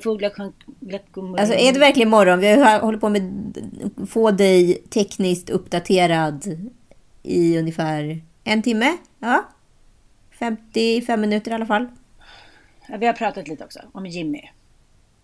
[0.00, 0.32] fåglar.
[1.38, 2.40] Alltså är det verkligen morgon?
[2.40, 3.54] Vi hållit på med
[4.00, 6.70] att få dig tekniskt uppdaterad
[7.22, 8.96] i ungefär en timme.
[9.18, 9.44] Ja.
[10.38, 11.86] 55 minuter i alla fall.
[12.88, 14.42] Ja, vi har pratat lite också om Jimmy.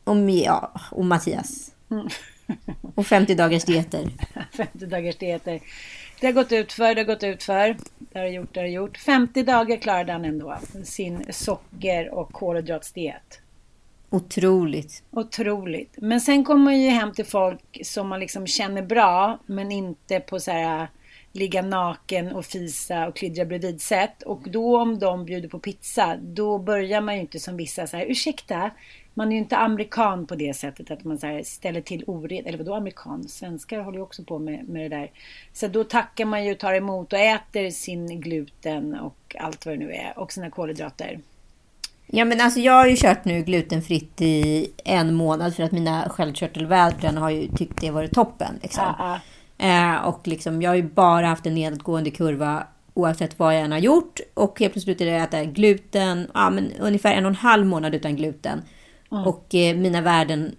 [0.04, 1.72] Om, ja, om Mattias.
[2.94, 4.08] Och 50 dagars dieter.
[4.52, 5.60] 50 dagars dieter.
[6.20, 7.76] Det har gått ut för, det har gått ut för.
[7.98, 8.98] Det har gjort, det har gjort.
[8.98, 13.40] 50 dagar klarade han ändå sin socker och kolhydratsdiet.
[14.10, 15.02] Otroligt.
[15.10, 15.94] Otroligt.
[15.96, 20.20] Men sen kommer man ju hem till folk som man liksom känner bra, men inte
[20.20, 20.88] på så här
[21.32, 24.22] ligga naken och fisa och klidra bredvid sätt.
[24.22, 27.96] Och då om de bjuder på pizza, då börjar man ju inte som vissa så
[27.96, 28.70] här, ursäkta,
[29.14, 32.46] man är ju inte amerikan på det sättet att man så ställer till ored.
[32.46, 33.28] Eller vadå amerikan?
[33.28, 35.10] Svenskar håller ju också på med, med det där.
[35.52, 39.78] Så då tackar man ju, tar emot och äter sin gluten och allt vad det
[39.78, 40.18] nu är.
[40.18, 41.20] Och sina kolhydrater.
[42.06, 46.08] Ja men alltså jag har ju kört nu glutenfritt i en månad för att mina
[46.08, 48.58] sköldkörtelvädren har ju tyckt det varit toppen.
[48.62, 48.84] Liksom.
[48.98, 49.20] Ja,
[49.58, 53.72] Eh, och liksom, jag har ju bara haft en nedåtgående kurva oavsett vad jag än
[53.72, 54.20] har gjort.
[54.34, 57.94] Och helt plötsligt slutade jag äta gluten, ja, men ungefär en och en halv månad
[57.94, 58.62] utan gluten.
[59.12, 59.26] Mm.
[59.26, 60.56] Och eh, mina värden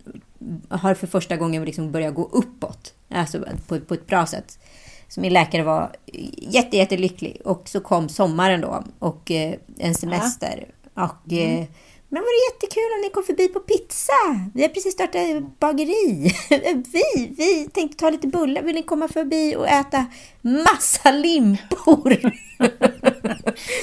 [0.70, 2.94] har för första gången liksom börjat gå uppåt.
[3.10, 4.60] Alltså på, på ett bra sätt.
[5.08, 5.92] Så min läkare var
[6.38, 7.42] jätte, jättelycklig.
[7.46, 10.66] Och så kom sommaren då och eh, en semester.
[10.98, 11.66] Och eh,
[12.10, 14.14] men var det jättekul om ni kom förbi på pizza?
[14.54, 16.36] Vi har precis startat bageri.
[16.94, 18.62] Vi, vi tänkte ta lite bullar.
[18.62, 20.06] Vill ni komma förbi och äta
[20.42, 22.32] massa limpor?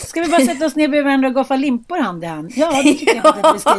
[0.06, 2.53] Ska vi bara sätta oss ner bredvid varandra och goffa limpor hand i hand?
[2.56, 3.77] Ja, det tycker jag att vi ska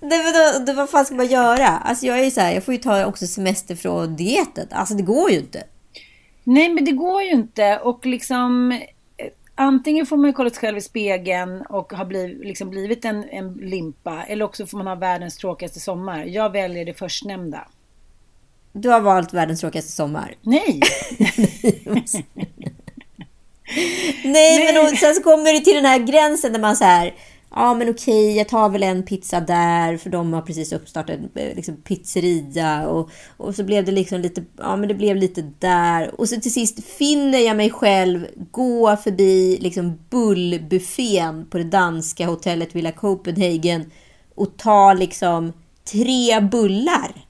[0.00, 0.58] göra.
[0.66, 1.68] Det, vad fan ska man göra?
[1.68, 4.66] Alltså jag är ju så här, jag får ju ta också semester från dieten.
[4.70, 5.64] Alltså det går ju inte.
[6.44, 7.78] Nej, men det går ju inte.
[7.78, 8.80] Och liksom...
[9.60, 13.52] Antingen får man kolla sig själv i spegeln och har blivit, liksom blivit en, en
[13.52, 14.24] limpa.
[14.28, 16.24] Eller också får man ha världens tråkigaste sommar.
[16.24, 17.68] Jag väljer det förstnämnda.
[18.72, 20.34] Du har valt världens tråkigaste sommar.
[20.42, 20.80] Nej!
[24.24, 27.14] Nej, men och, sen så kommer det till den här gränsen där man så här.
[27.54, 31.54] Ja, men okej, jag tar väl en pizza där för de har precis uppstartat eh,
[31.56, 36.20] liksom, pizzeria och, och så blev det liksom lite, ja men det blev lite där
[36.20, 42.26] och så till sist finner jag mig själv gå förbi liksom bullbuffén på det danska
[42.26, 43.90] hotellet Villa Copenhagen
[44.34, 45.52] och ta liksom
[45.92, 47.12] tre bullar.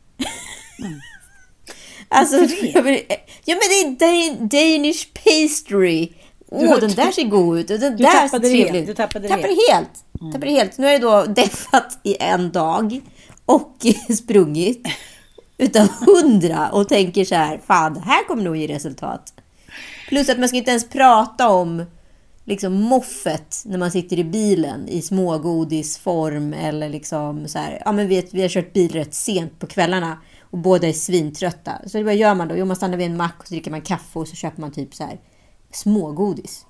[2.13, 6.09] Alltså, ja men det är Dan- Danish pastry.
[6.51, 7.69] Åh, den där ser god ut.
[7.69, 8.87] Den Du där ser trevlig ut.
[8.87, 10.05] Du tappade tappade helt.
[10.33, 10.79] Tappade helt.
[10.79, 13.01] Nu har jag då deffat i en dag
[13.47, 13.77] och
[14.19, 14.87] sprungit
[15.59, 19.35] utav hundra och tänker så här, fan det här kommer nog ge resultat.
[20.09, 21.85] Plus att man ska inte ens prata om
[22.45, 28.09] liksom moffet när man sitter i bilen i smågodisform eller liksom så här, ja men
[28.09, 30.19] vi, vi har kört bil rätt sent på kvällarna
[30.51, 31.73] och båda är svintrötta.
[31.87, 32.57] Så vad gör man då?
[32.57, 34.73] Jo, man stannar vid en mack och så dricker man kaffe och så köper man
[34.73, 35.19] typ så här
[35.71, 36.67] smågodis.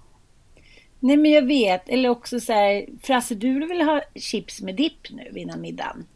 [1.01, 1.89] Nej, men jag vet.
[1.89, 6.07] Eller också så här, Frasse, du vill ha chips med dipp nu innan middagen.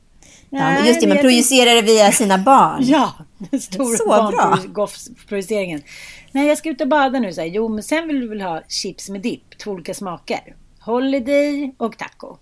[0.50, 2.78] Ja, men just det, man projicerar det via sina barn.
[2.84, 5.82] Ja, den stora Så barnprojiceringen.
[6.32, 7.32] Nej, jag ska ut och bada nu.
[7.32, 7.48] Så här.
[7.48, 10.56] Jo, men sen vill du väl ha chips med dipp, två olika smaker.
[10.80, 12.38] Holiday och taco.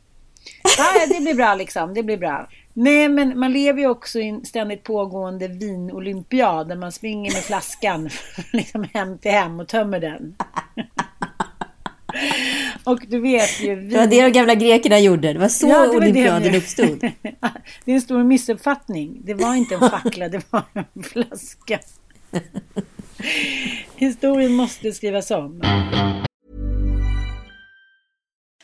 [0.79, 1.95] Ja, det blir bra liksom.
[1.95, 2.49] Det blir bra.
[2.73, 7.43] Nej, men man lever ju också i en ständigt pågående vinolympiad där man springer med
[7.43, 8.11] flaskan
[8.53, 10.35] liksom hem till hem och tömmer den.
[12.85, 13.81] Och du vet ju...
[13.89, 15.33] Det var det de gamla grekerna gjorde.
[15.33, 17.01] Det var så Ja, det var det olympiaden de- uppstod.
[17.85, 19.21] Det är en stor missuppfattning.
[19.25, 21.79] Det var inte en fackla, det var en flaska.
[23.97, 25.63] Historien måste skrivas om.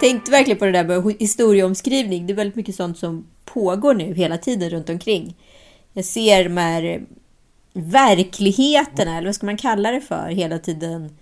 [0.00, 2.26] Jag tänkte verkligen på det där med historieomskrivning.
[2.26, 5.36] Det är väldigt mycket sånt som pågår nu hela tiden runt omkring.
[5.92, 7.02] Jag ser de här
[7.72, 11.16] verkligheterna, eller vad ska man kalla det för, hela tiden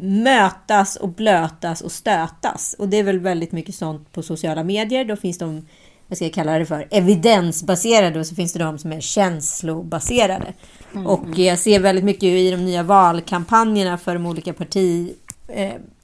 [0.00, 2.74] mötas och blötas och stötas.
[2.78, 5.04] Och det är väl väldigt mycket sånt på sociala medier.
[5.04, 5.66] Då finns de,
[6.06, 10.52] vad ska jag kalla det för, evidensbaserade och så finns det de som är känslobaserade.
[10.92, 11.06] Mm.
[11.06, 14.52] Och jag ser väldigt mycket i de nya valkampanjerna för de olika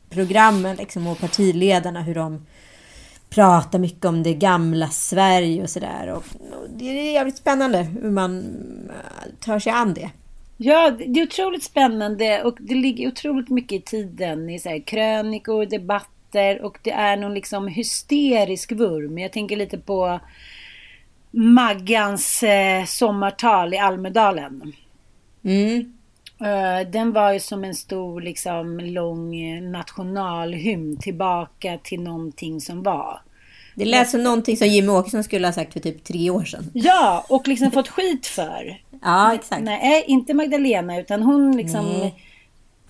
[0.08, 2.46] partiprogrammen liksom, och partiledarna hur de
[3.30, 6.08] pratar mycket om det gamla Sverige och sådär.
[6.08, 8.58] Och, och det är jävligt spännande hur man
[9.40, 10.10] tar sig an det.
[10.56, 14.78] Ja, det är otroligt spännande och det ligger otroligt mycket i tiden i så här,
[14.78, 19.18] krönikor, debatter och det är någon liksom hysterisk vurm.
[19.18, 20.20] Jag tänker lite på
[21.30, 24.72] Maggans eh, sommartal i Almedalen.
[25.44, 25.97] Mm.
[26.42, 29.32] Uh, den var ju som en stor liksom lång
[29.70, 33.20] nationalhymn tillbaka till någonting som var.
[33.78, 36.70] Det lät som någonting som Jimmy Åkesson skulle ha sagt för typ tre år sedan.
[36.74, 38.80] Ja, och liksom fått skit för.
[39.02, 39.62] Ja, exakt.
[39.62, 41.86] Nej, inte Magdalena, utan hon liksom...
[41.86, 42.24] Nej.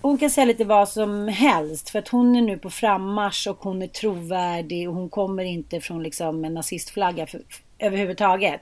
[0.01, 3.57] Hon kan säga lite vad som helst för att hon är nu på frammarsch och
[3.59, 7.41] hon är trovärdig och hon kommer inte från liksom en nazistflagga för,
[7.79, 8.61] överhuvudtaget.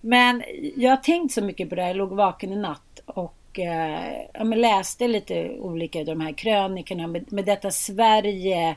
[0.00, 0.42] Men
[0.76, 1.88] jag har tänkt så mycket på det här.
[1.88, 7.06] Jag låg vaken i natt och eh, ja, läste lite olika av de här krönikorna
[7.06, 8.76] med, med detta Sverige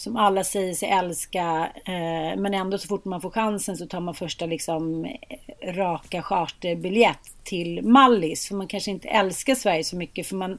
[0.00, 1.70] som alla säger sig älska.
[1.84, 6.22] Eh, men ändå så fort man får chansen så tar man första liksom eh, raka
[6.22, 8.48] charterbiljett till Mallis.
[8.48, 10.26] För man kanske inte älskar Sverige så mycket.
[10.26, 10.58] För man,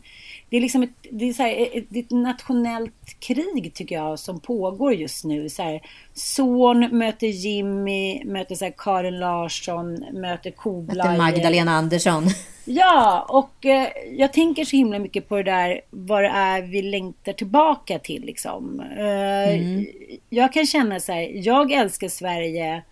[0.52, 4.40] det är liksom ett, det är så här, ett, ett nationellt krig tycker jag som
[4.40, 5.50] pågår just nu.
[5.50, 5.82] Så här,
[6.14, 11.10] son möter Jimmy, möter så här, Karin Larsson, möter Koblaje.
[11.10, 12.24] Möter Magdalena Andersson.
[12.66, 16.82] Ja, och eh, jag tänker så himla mycket på det där vad det är vi
[16.82, 18.80] längtar tillbaka till liksom.
[18.80, 19.86] Eh, mm.
[20.30, 22.84] Jag kan känna så här, jag älskar Sverige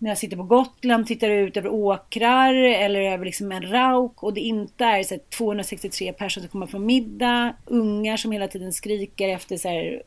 [0.00, 4.34] när jag sitter på Gotland, tittar ut över åkrar eller över liksom en rauk och
[4.34, 9.28] det inte är så 263 personer som kommer från middag, ungar som hela tiden skriker
[9.28, 10.02] efter så här,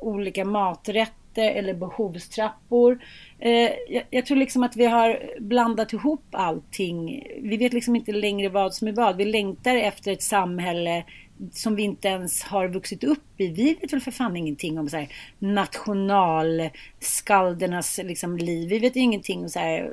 [0.00, 2.98] olika maträtter eller behovstrappor.
[3.38, 7.26] Eh, jag, jag, tror liksom att vi har blandat ihop allting.
[7.40, 9.16] Vi vet liksom inte längre vad som är vad.
[9.16, 11.04] Vi längtar efter ett samhälle
[11.52, 13.48] som vi inte ens har vuxit upp i.
[13.48, 18.68] Vi vet väl för fan ingenting om så här, nationalskaldernas liksom, liv.
[18.68, 19.92] Vi vet ingenting om, så här,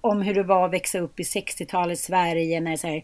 [0.00, 3.02] om hur det var att växa upp i 60-talets Sverige när så här,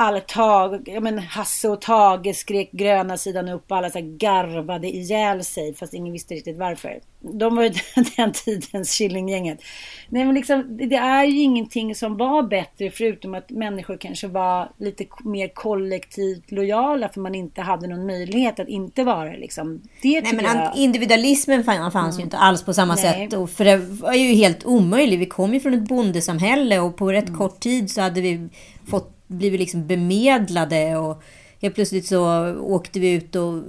[0.00, 4.88] alla tag, ja men Hasse och Tage skrek gröna sidan upp och alla så garvade
[4.88, 7.00] ihjäl sig fast ingen visste riktigt varför.
[7.20, 7.70] De var ju
[8.16, 9.58] den tidens Killinggänget.
[10.08, 14.72] Nej men liksom, det är ju ingenting som var bättre förutom att människor kanske var
[14.78, 19.82] lite mer kollektivt lojala för man inte hade någon möjlighet att inte vara liksom.
[20.02, 20.76] Det Nej men jag...
[20.76, 22.18] individualismen fanns mm.
[22.18, 23.02] ju inte alls på samma Nej.
[23.02, 23.32] sätt.
[23.32, 25.20] Och för det var ju helt omöjligt.
[25.20, 27.38] Vi kom ju från ett bondesamhälle och på rätt mm.
[27.38, 28.48] kort tid så hade vi
[28.90, 31.22] fått blivit liksom bemedlade och
[31.62, 33.62] helt plötsligt så åkte vi ut och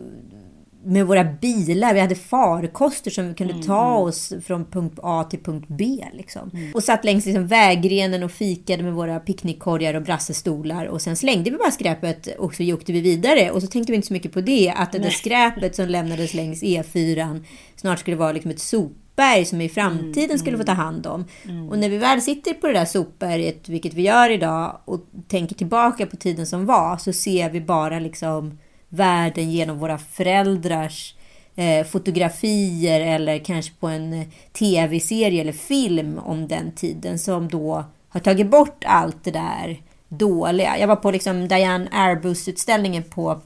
[0.83, 1.93] med våra bilar.
[1.93, 3.65] Vi hade farkoster som vi kunde mm.
[3.65, 6.05] ta oss från punkt A till punkt B.
[6.13, 6.49] Liksom.
[6.53, 6.71] Mm.
[6.73, 10.85] Och satt längs liksom vägrenen och fikade med våra picknickkorgar och brassestolar.
[10.85, 13.51] Och sen slängde vi bara skräpet och så åkte vi vidare.
[13.51, 14.73] Och så tänkte vi inte så mycket på det.
[14.75, 17.43] Att det där skräpet som lämnades längs E4
[17.75, 20.71] snart skulle vara liksom ett sop sopberg som vi i framtiden mm, skulle få ta
[20.71, 21.25] hand om.
[21.45, 21.69] Mm.
[21.69, 25.55] Och när vi väl sitter på det där sopberget, vilket vi gör idag, och tänker
[25.55, 31.15] tillbaka på tiden som var, så ser vi bara liksom världen genom våra föräldrars
[31.55, 38.19] eh, fotografier eller kanske på en tv-serie eller film om den tiden som då har
[38.19, 40.77] tagit bort allt det där dåliga.
[40.79, 43.41] Jag var på liksom Diane Airbus-utställningen på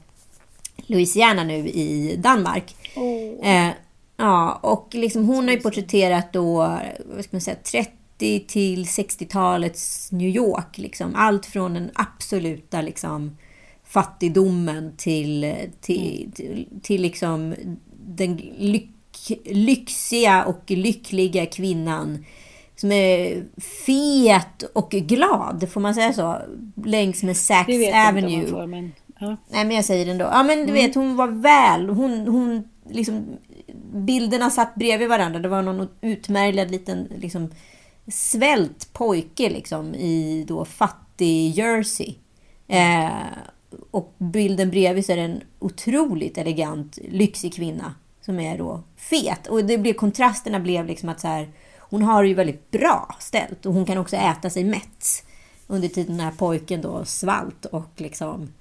[0.86, 2.76] Louisiana nu i Danmark.
[2.96, 3.48] Oh.
[3.48, 3.70] Eh,
[4.16, 6.56] Ja, och liksom hon har ju porträtterat då,
[7.04, 10.78] vad ska man säga, 30 till 60-talets New York.
[10.78, 11.14] Liksom.
[11.16, 13.36] Allt från den absoluta liksom,
[13.84, 17.54] fattigdomen till, till, till, till liksom
[18.06, 18.90] den lyck,
[19.44, 22.24] lyxiga och lyckliga kvinnan
[22.76, 23.44] som är
[23.86, 26.36] fet och glad, får man säga så?
[26.84, 27.68] Längs med Saks
[28.08, 28.46] Avenue.
[28.46, 29.36] Får, men, ja.
[29.48, 30.24] Nej, men jag säger det ändå.
[30.24, 30.74] Ja, men du mm.
[30.74, 31.88] vet, hon var väl.
[31.88, 33.26] Hon, hon liksom
[33.92, 35.38] bilderna satt bredvid varandra.
[35.40, 37.50] Det var någon utmärglad liten liksom,
[38.08, 42.14] svält pojke liksom, i då fattig Jersey.
[42.68, 43.10] Eh,
[43.90, 49.46] och bilden bredvid så är det en otroligt elegant, lyxig kvinna som är då fet.
[49.46, 53.16] Och det blev, kontrasterna blev liksom att så här, hon har det ju väldigt bra
[53.20, 55.24] ställt och hon kan också äta sig mätt.
[55.66, 58.52] Under tiden den här pojken då svalt och liksom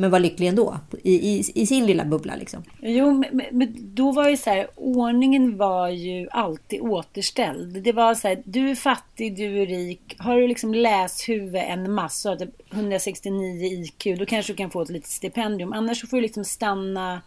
[0.00, 2.62] men var lycklig ändå i, i, i sin lilla bubbla liksom.
[2.82, 7.82] Jo, men, men, då var ju så här, ordningen var ju alltid återställd.
[7.82, 10.16] Det var så här, du är fattig, du är rik.
[10.18, 12.38] Har du liksom läshuvud en massa,
[12.72, 15.72] 169 IQ, då kanske du kan få ett litet stipendium.
[15.72, 17.22] Annars så får du liksom stanna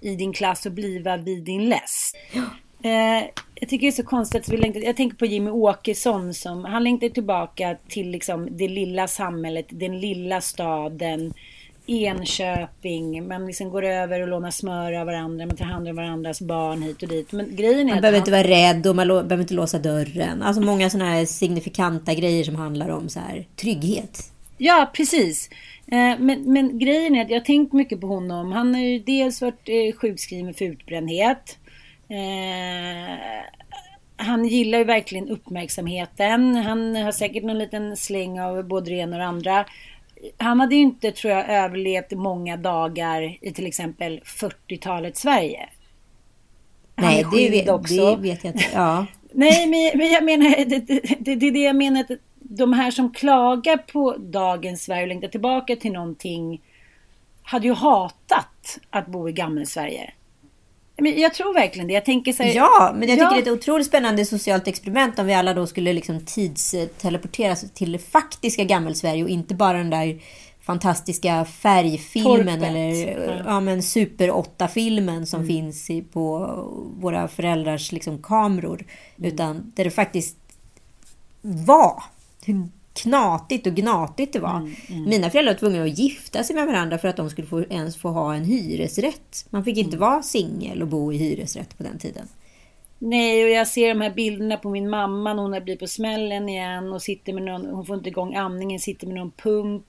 [0.00, 2.16] i din klass och bliva vid din läst.
[2.32, 2.42] Ja.
[2.82, 6.34] Eh, jag tycker det är så konstigt att vi längtar, jag tänker på Jimmy Åkesson
[6.34, 11.34] som, han längtar tillbaka till liksom det lilla samhället, den lilla staden
[11.88, 13.28] Enköping.
[13.28, 15.46] Man liksom går över och lånar smör av varandra.
[15.46, 17.32] Man tar hand om varandras barn hit och dit.
[17.32, 18.20] Men grejen är man behöver han...
[18.20, 20.42] inte vara rädd och man behöver inte låsa dörren.
[20.42, 24.32] Alltså många sådana här signifikanta grejer som handlar om så här trygghet.
[24.58, 25.50] Ja, precis.
[25.86, 28.52] Eh, men, men grejen är att jag har tänkt mycket på honom.
[28.52, 31.58] Han har ju dels varit eh, sjukskriven för utbrändhet.
[32.08, 33.44] Eh,
[34.16, 36.56] han gillar ju verkligen uppmärksamheten.
[36.56, 39.64] Han har säkert någon liten släng av både det ena och det andra
[40.36, 45.68] han hade ju inte, tror jag, överlevt många dagar i till exempel 40-talets Sverige.
[46.94, 48.16] Han Nej, det vet, också.
[48.16, 48.64] det vet jag inte.
[48.74, 49.06] Ja.
[49.32, 52.00] Nej, men, men jag menar, det, det, det, det är det jag menar.
[52.00, 56.62] Att de här som klagar på dagens Sverige och längtar tillbaka till någonting
[57.42, 60.12] hade ju hatat att bo i gammel-Sverige.
[60.98, 61.94] Men jag tror verkligen det.
[61.94, 63.30] Jag tänker så här, Ja, men jag tycker ja.
[63.30, 67.92] det är ett otroligt spännande socialt experiment om vi alla då skulle liksom tidsteleporteras till
[67.92, 70.20] det faktiska gammelsverige och inte bara den där
[70.60, 72.68] fantastiska färgfilmen Torpet.
[72.68, 73.60] eller ja.
[73.60, 75.48] men Super 8-filmen som mm.
[75.48, 76.46] finns i, på
[77.00, 78.84] våra föräldrars liksom, kameror.
[79.18, 79.32] Mm.
[79.32, 80.36] Utan där det faktiskt
[81.42, 82.02] var.
[82.44, 84.56] Hur knatigt och gnatigt det var.
[84.56, 85.04] Mm, mm.
[85.04, 87.96] Mina föräldrar var tvungna att gifta sig med varandra för att de skulle få, ens
[87.96, 89.46] få ha en hyresrätt.
[89.50, 90.00] Man fick inte mm.
[90.00, 92.28] vara singel och bo i hyresrätt på den tiden.
[92.98, 95.86] Nej, och jag ser de här bilderna på min mamma när hon har blivit på
[95.86, 99.84] smällen igen och sitter med någon, hon får inte igång amningen, sitter med någon pump.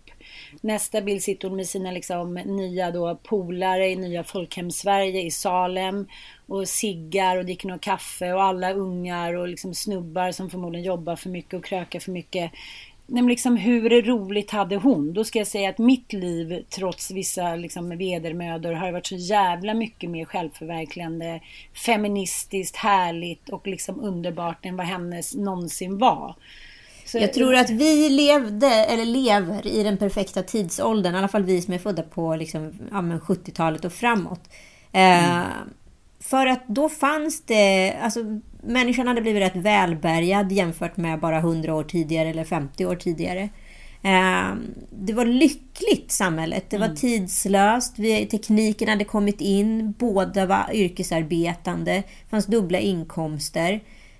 [0.62, 6.08] Nästa bild sitter hon med sina liksom, nya då, polare i nya Folkhem-Sverige i Salem
[6.48, 11.16] och siggar och dricker någon kaffe och alla ungar och liksom snubbar som förmodligen jobbar
[11.16, 12.52] för mycket och krökar för mycket
[13.12, 15.14] Nej, men liksom, hur roligt hade hon?
[15.14, 19.74] Då ska jag säga att mitt liv, trots vissa liksom, vedermödor, har varit så jävla
[19.74, 21.40] mycket mer självförverkligande,
[21.86, 26.36] feministiskt, härligt och liksom underbart än vad hennes någonsin var.
[27.06, 31.16] Så, jag tror att vi levde, eller lever, i den perfekta tidsåldern.
[31.16, 34.42] I alla fall vi som är födda på liksom, ja, 70-talet och framåt.
[34.92, 35.48] Eh, mm.
[36.20, 38.20] För att då fanns det, alltså
[38.64, 43.50] människan hade blivit rätt välbärgad jämfört med bara 100 år tidigare eller 50 år tidigare.
[44.02, 46.70] Ehm, det var lyckligt samhället.
[46.70, 46.98] Det var mm.
[46.98, 47.96] tidslöst.
[48.32, 49.92] Tekniken hade kommit in.
[49.92, 51.92] Båda var yrkesarbetande.
[51.94, 53.70] Det fanns dubbla inkomster.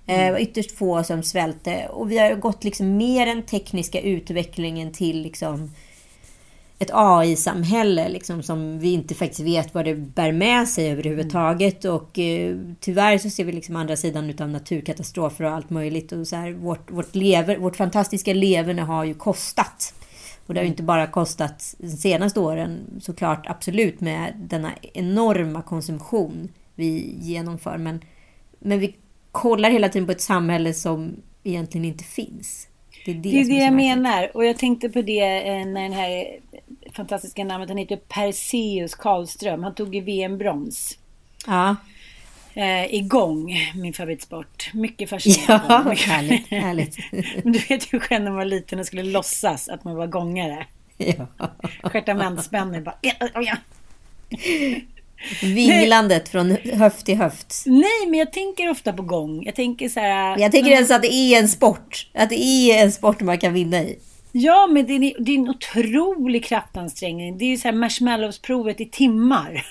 [0.06, 0.26] Mm.
[0.26, 1.86] Det var ytterst få som svälte.
[1.86, 5.70] Och vi har gått liksom mer den tekniska utvecklingen till liksom
[6.82, 11.84] ett AI-samhälle liksom, som vi inte faktiskt vet vad det bär med sig överhuvudtaget.
[11.84, 11.96] Mm.
[11.96, 16.12] Och eh, tyvärr så ser vi liksom andra sidan utav naturkatastrofer och allt möjligt.
[16.12, 19.94] Och så här, vårt, vårt, lever, vårt fantastiska leverne har ju kostat.
[20.46, 25.62] Och det har ju inte bara kostat de senaste åren såklart absolut med denna enorma
[25.62, 27.78] konsumtion vi genomför.
[27.78, 28.00] Men,
[28.58, 28.96] men vi
[29.32, 32.66] kollar hela tiden på ett samhälle som egentligen inte finns.
[33.04, 34.30] Det är det, det, är det jag menar.
[34.36, 36.38] Och jag tänkte på det eh, när den här
[36.92, 37.68] fantastiska namnet.
[37.68, 39.62] Han heter Perseus Karlström.
[39.62, 40.98] Han tog ju VM-brons.
[41.46, 41.76] Ja.
[42.54, 44.70] Eh, igång, min favoritsport.
[44.74, 45.64] Mycket fascinerande.
[45.68, 46.48] Ja, mycket härligt.
[46.48, 46.96] härligt.
[47.44, 50.66] du vet ju själv när man var liten och skulle låtsas att man var gångare.
[50.96, 51.26] Ja.
[51.82, 52.94] Stjärtamentsspänning bara.
[53.00, 53.56] Ja,
[55.42, 57.62] Vinglandet från höft till höft.
[57.66, 59.42] Nej, men jag tänker ofta på gång.
[59.44, 60.38] Jag tänker så här.
[60.38, 62.08] Jag tänker ens att det är en sport.
[62.14, 63.98] Att det är en sport man kan vinna i.
[64.32, 67.38] Ja, men det är, det är en otrolig kraftansträngning.
[67.38, 69.66] Det är ju så här marshmallowsprovet i timmar.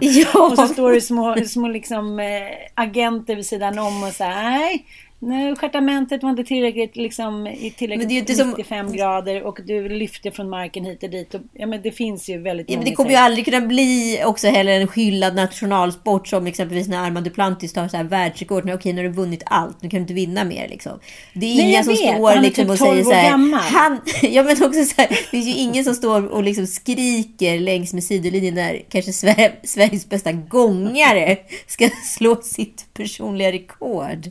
[0.00, 0.48] Ja.
[0.50, 2.26] och så står det små, små liksom, äh,
[2.74, 4.84] agenter vid sidan om och så här, nej,
[5.22, 9.58] Nej, stjärtamentet var inte tillräckligt liksom, i Men tillräckligt ju inte som- 95 grader och
[9.66, 11.34] du lyfte från marken hit och dit.
[11.34, 13.60] Och, ja, men det finns ju väldigt Ja, men många det kommer ju aldrig kunna
[13.60, 18.64] bli också heller en hyllad nationalsport som exempelvis när Armand Duplantis tar så här världsrekord.
[18.64, 19.82] Nu, Okej, nu har du vunnit allt.
[19.82, 20.98] Nu kan du inte vinna mer liksom.
[21.34, 22.00] Det är Nej, ingen jag som vet.
[22.16, 23.30] Står liksom typ och 12 säger så här.
[23.30, 23.60] gammal.
[23.60, 27.58] Han, ja, men också så här, det finns ju ingen som står och liksom skriker
[27.60, 31.36] längs med sidolinjen när kanske Sver- Sveriges bästa gångare
[31.66, 34.30] ska slå sitt personliga rekord.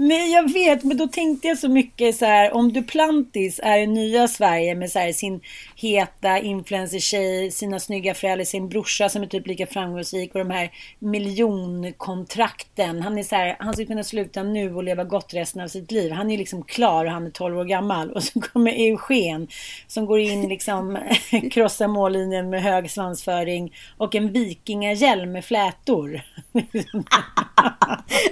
[0.00, 3.86] Nej, jag vet, men då tänkte jag så mycket så här, om Duplantis är i
[3.86, 5.40] nya Sverige med så här, sin
[5.76, 10.70] heta influencer-tjej, sina snygga föräldrar, sin brorsa som är typ lika framgångsrik och de här
[10.98, 13.02] miljonkontrakten.
[13.02, 15.90] Han är så här, han ska kunna sluta nu och leva gott resten av sitt
[15.90, 16.12] liv.
[16.12, 18.10] Han är liksom klar och han är 12 år gammal.
[18.10, 19.48] Och så kommer Eugen
[19.86, 20.98] som går in liksom,
[21.52, 26.22] krossar mållinjen med hög svansföring och en vikingahjälm med flätor.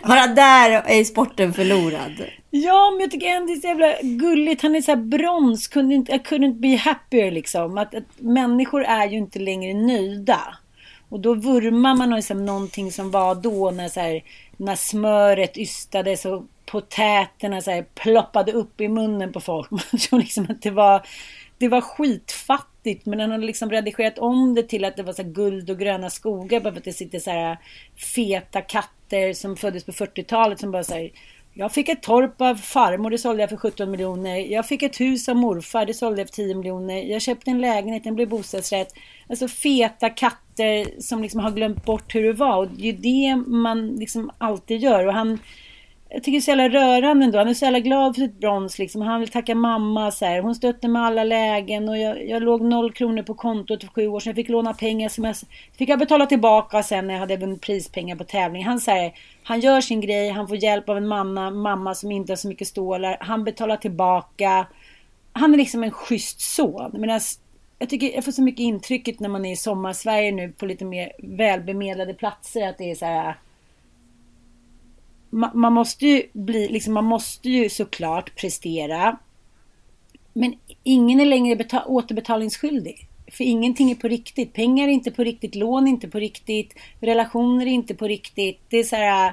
[0.02, 2.24] Bara där är sporten förlorad.
[2.50, 4.62] Ja, men jag tycker ändå det är så jävla gulligt.
[4.62, 5.68] Han är så här brons.
[5.68, 7.78] Kunde inte, I couldn't be happier liksom.
[7.78, 10.40] Att, att människor är ju inte längre nöjda.
[11.08, 14.22] Och då vurmar man liksom någonting som var då när, så här,
[14.56, 19.70] när smöret ystades och potäterna så här, ploppade upp i munnen på folk.
[19.70, 21.06] Man tror liksom att det var,
[21.58, 23.06] det var skitfattigt.
[23.06, 25.78] Men han har liksom redigerat om det till att det var så här guld och
[25.78, 26.60] gröna skogar.
[26.60, 27.58] Bara för att det sitter så här
[28.14, 31.10] feta katter som föddes på 40-talet som bara så här
[31.58, 34.36] jag fick ett torp av farmor, det sålde jag för 17 miljoner.
[34.36, 37.02] Jag fick ett hus av morfar, det sålde jag för 10 miljoner.
[37.02, 38.88] Jag köpte en lägenhet, den blev bostadsrätt.
[39.28, 42.56] Alltså feta katter som liksom har glömt bort hur det var.
[42.56, 45.06] Och det är ju det man liksom alltid gör.
[45.06, 45.38] Och han,
[46.08, 47.38] jag tycker det är så jävla rörande ändå.
[47.38, 49.02] Han är så jävla glad för sitt brons liksom.
[49.02, 50.40] Han vill tacka mamma så här.
[50.40, 54.06] Hon stötte med alla lägen och jag, jag låg noll kronor på kontot för sju
[54.06, 54.30] år sedan.
[54.30, 55.36] Jag fick låna pengar som jag
[55.78, 58.64] fick jag betala tillbaka sen när jag hade vunnit prispengar på tävling.
[58.64, 62.12] Han så här han gör sin grej, han får hjälp av en mamma, mamma som
[62.12, 63.16] inte har så mycket stålar.
[63.20, 64.66] Han betalar tillbaka.
[65.32, 66.90] Han är liksom en schysst son.
[66.92, 67.20] Medan
[67.78, 70.84] jag tycker jag får så mycket intrycket när man är i sommar-Sverige nu på lite
[70.84, 73.34] mer välbemedlade platser att det är så här
[75.54, 79.18] man måste ju bli, liksom, man måste ju såklart prestera.
[80.32, 83.08] Men ingen är längre återbetalningsskyldig.
[83.32, 84.52] För ingenting är på riktigt.
[84.52, 88.60] Pengar är inte på riktigt, lån är inte på riktigt, relationer är inte på riktigt.
[88.68, 89.32] Det är så här...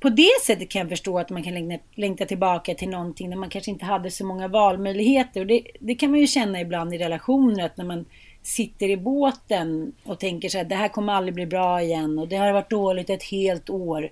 [0.00, 3.36] På det sättet kan jag förstå att man kan längta, längta tillbaka till någonting när
[3.36, 5.40] man kanske inte hade så många valmöjligheter.
[5.40, 8.04] Och det, det kan man ju känna ibland i relationer att när man
[8.42, 12.28] sitter i båten och tänker så här, det här kommer aldrig bli bra igen och
[12.28, 14.10] det har varit dåligt ett helt år.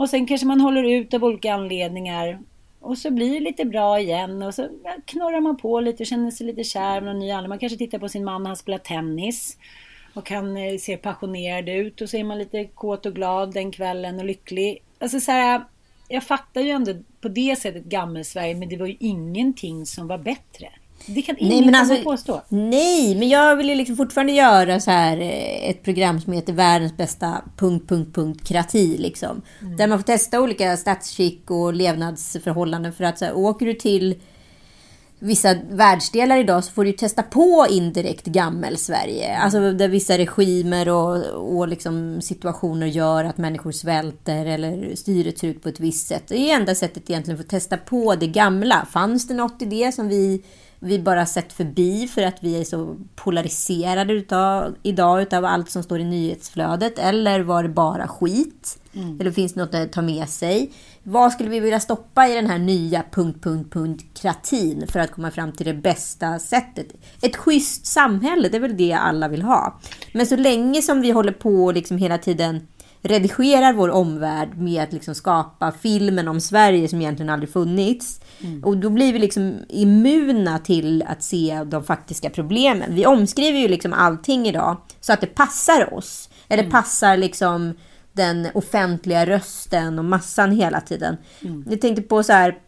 [0.00, 2.38] Och sen kanske man håller ut av olika anledningar.
[2.80, 4.68] Och så blir det lite bra igen och så
[5.04, 7.48] knorrar man på lite och känner sig lite kär med någon ny annan.
[7.48, 9.58] Man kanske tittar på sin man han spelar tennis.
[10.14, 13.72] Och han eh, ser passionerad ut och så är man lite kåt och glad den
[13.72, 14.82] kvällen och lycklig.
[14.98, 15.64] Alltså så här,
[16.08, 20.18] jag fattar ju ändå på det sättet gammelsverige men det var ju ingenting som var
[20.18, 20.68] bättre.
[21.06, 22.42] Det kan ingen Nej, men alltså, påstå.
[22.48, 26.52] nej, men jag vill ju liksom fortfarande göra så här eh, ett program som heter
[26.52, 27.42] världens bästa...
[27.56, 29.42] Punkt, punkt, punkt, krati, liksom.
[29.78, 32.92] Där man får testa olika statsskick och levnadsförhållanden.
[32.92, 34.14] För att så här, åker du till
[35.22, 39.36] vissa världsdelar idag så får du testa på indirekt gammel-Sverige.
[39.36, 41.24] Alltså där vissa regimer och,
[41.58, 46.24] och liksom situationer gör att människor svälter eller styret ser ut på ett visst sätt.
[46.28, 48.86] Det är enda sättet egentligen för att testa på det gamla.
[48.90, 50.42] Fanns det något i det som vi,
[50.80, 55.82] vi bara sett förbi för att vi är så polariserade utav, idag utav allt som
[55.82, 56.98] står i nyhetsflödet?
[56.98, 58.78] Eller var det bara skit?
[59.20, 60.72] Eller finns det något att ta med sig?
[61.02, 65.12] Vad skulle vi vilja stoppa i den här nya punkt, punkt, punkt kratin för att
[65.12, 66.86] komma fram till det bästa sättet?
[67.22, 69.80] Ett schysst samhälle, det är väl det alla vill ha.
[70.12, 72.66] Men så länge som vi håller på liksom hela tiden
[73.02, 78.20] redigerar vår omvärld med att liksom skapa filmen om Sverige som egentligen aldrig funnits.
[78.62, 82.94] Och då blir vi liksom immuna till att se de faktiska problemen.
[82.94, 86.28] Vi omskriver ju liksom allting idag så att det passar oss.
[86.48, 87.74] Eller passar liksom
[88.12, 91.16] den offentliga rösten och massan hela tiden.
[91.70, 92.58] Jag tänkte på så här,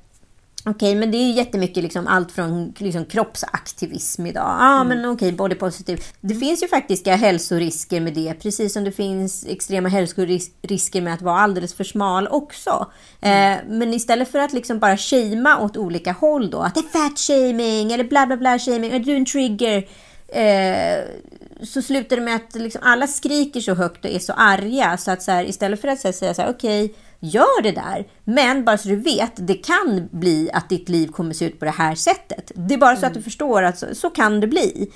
[0.65, 4.57] Okej, men det är ju jättemycket liksom allt från liksom kroppsaktivism idag.
[4.61, 6.03] Ah, men okej, body positive.
[6.21, 11.23] Det finns ju faktiska hälsorisker med det, precis som det finns extrema hälsorisker med att
[11.23, 12.91] vara alldeles för smal också.
[13.21, 17.09] Eh, men istället för att liksom bara shamea åt olika håll då, att det är
[17.09, 19.89] fat shaming eller bla bla bla shaming, är du en trigger?
[20.29, 21.05] Eh,
[21.63, 25.11] så slutar det med att liksom alla skriker så högt och är så arga så
[25.11, 28.07] att så här, istället för att så här, säga så här, okej, gör det där.
[28.25, 31.65] Men bara så du vet, det kan bli att ditt liv kommer se ut på
[31.65, 32.53] det här sättet.
[32.55, 34.93] Det är bara så att du förstår att så, så kan det bli.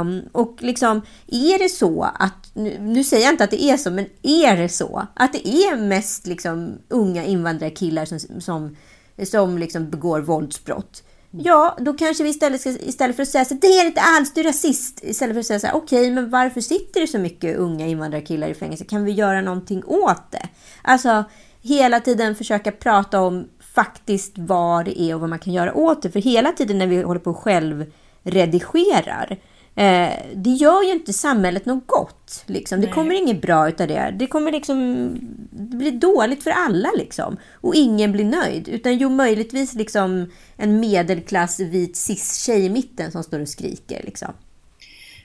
[0.00, 3.76] Um, och liksom, är det så att, nu, nu, säger jag inte att det är
[3.76, 8.76] så, men är det så att det är mest liksom unga invandrarkillar som, som,
[9.24, 11.02] som liksom begår våldsbrott?
[11.32, 11.46] Mm.
[11.46, 14.34] Ja, då kanske vi istället, ska, istället för att säga så det är inte alls,
[14.34, 15.00] du är rasist.
[15.02, 17.86] Istället för att säga så här, okej, okay, men varför sitter det så mycket unga
[17.86, 18.84] invandrarkillar i fängelse?
[18.84, 20.48] Kan vi göra någonting åt det?
[20.82, 21.24] Alltså,
[21.62, 26.02] hela tiden försöka prata om faktiskt vad det är och vad man kan göra åt
[26.02, 26.10] det.
[26.10, 29.38] För hela tiden när vi håller på och självredigerar
[29.78, 32.44] Eh, det gör ju inte samhället något gott.
[32.46, 32.80] Liksom.
[32.80, 34.14] Det kommer inget bra utav det.
[34.18, 35.10] Det kommer liksom
[35.50, 37.36] det blir dåligt för alla liksom.
[37.52, 38.68] Och ingen blir nöjd.
[38.68, 44.02] Utan jo, möjligtvis liksom en medelklass vit cis-tjej i mitten som står och skriker.
[44.04, 44.32] Liksom.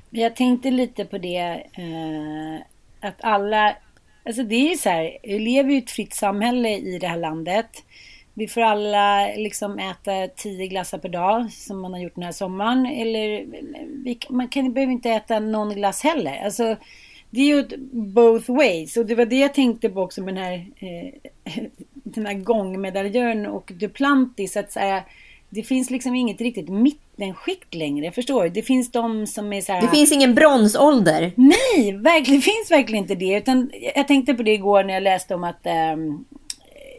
[0.09, 2.61] Jag tänkte lite på det eh,
[3.09, 3.75] att alla...
[4.25, 7.07] Alltså det är ju så här, vi lever ju i ett fritt samhälle i det
[7.07, 7.69] här landet.
[8.33, 12.31] Vi får alla liksom äta tio glassar per dag som man har gjort den här
[12.31, 12.85] sommaren.
[12.85, 13.45] Eller
[14.03, 16.41] vi, man kan, behöver inte äta någon glass heller.
[16.45, 16.75] Alltså,
[17.29, 18.97] det är ju both ways.
[18.97, 23.45] Och det var det jag tänkte på också med den här, eh, den här gångmedaljören
[23.45, 24.57] och Duplantis.
[24.57, 25.03] Att säga,
[25.49, 28.11] det finns liksom inget riktigt mittenskikt längre.
[28.11, 28.49] Förstår du?
[28.49, 31.31] Det finns de som är så här, Det finns ingen bronsålder.
[31.35, 33.37] Nej, verkligen, det finns verkligen inte det.
[33.37, 35.95] Utan jag tänkte på det igår när jag läste om att eh,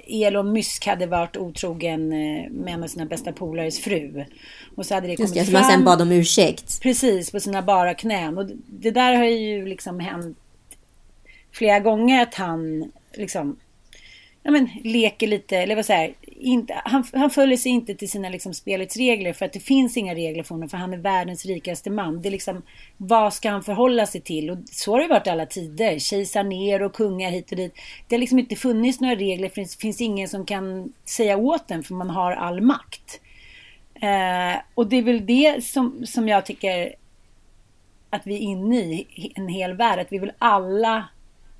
[0.09, 4.25] Elon Musk hade varit otrogen eh, med en av sina bästa polares fru.
[4.77, 5.61] Och så hade det Just kommit det, fram.
[5.61, 6.83] man sen bad om ursäkt.
[6.83, 8.39] Precis, på sina bara knän.
[8.39, 10.39] Och det där har ju liksom hänt
[11.53, 13.57] flera gånger att han liksom
[14.45, 18.29] ja, men, leker lite, eller vad säger inte, han, han följer sig inte till sina
[18.29, 21.47] liksom, spelets regler för att det finns inga regler för honom för han är världens
[21.47, 22.23] rikaste man.
[22.23, 22.63] Det är liksom,
[22.97, 24.51] vad ska han förhålla sig till?
[24.51, 25.99] Och så har det varit alla tider.
[25.99, 27.75] Kejsar ner och kungar hit och dit.
[28.09, 31.69] Det har liksom inte funnits några regler för det finns ingen som kan säga åt
[31.69, 33.21] den för man har all makt.
[33.95, 36.95] Eh, och det är väl det som, som jag tycker
[38.11, 39.99] att vi är inne i en hel värld.
[39.99, 41.09] Att vi vill alla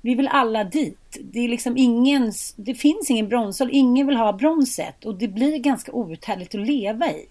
[0.05, 1.17] vi vill alla dit.
[1.33, 3.75] Det är liksom ingen, det finns ingen bronsålder.
[3.75, 7.25] Ingen vill ha bronset och det blir ganska outhärdligt att leva i.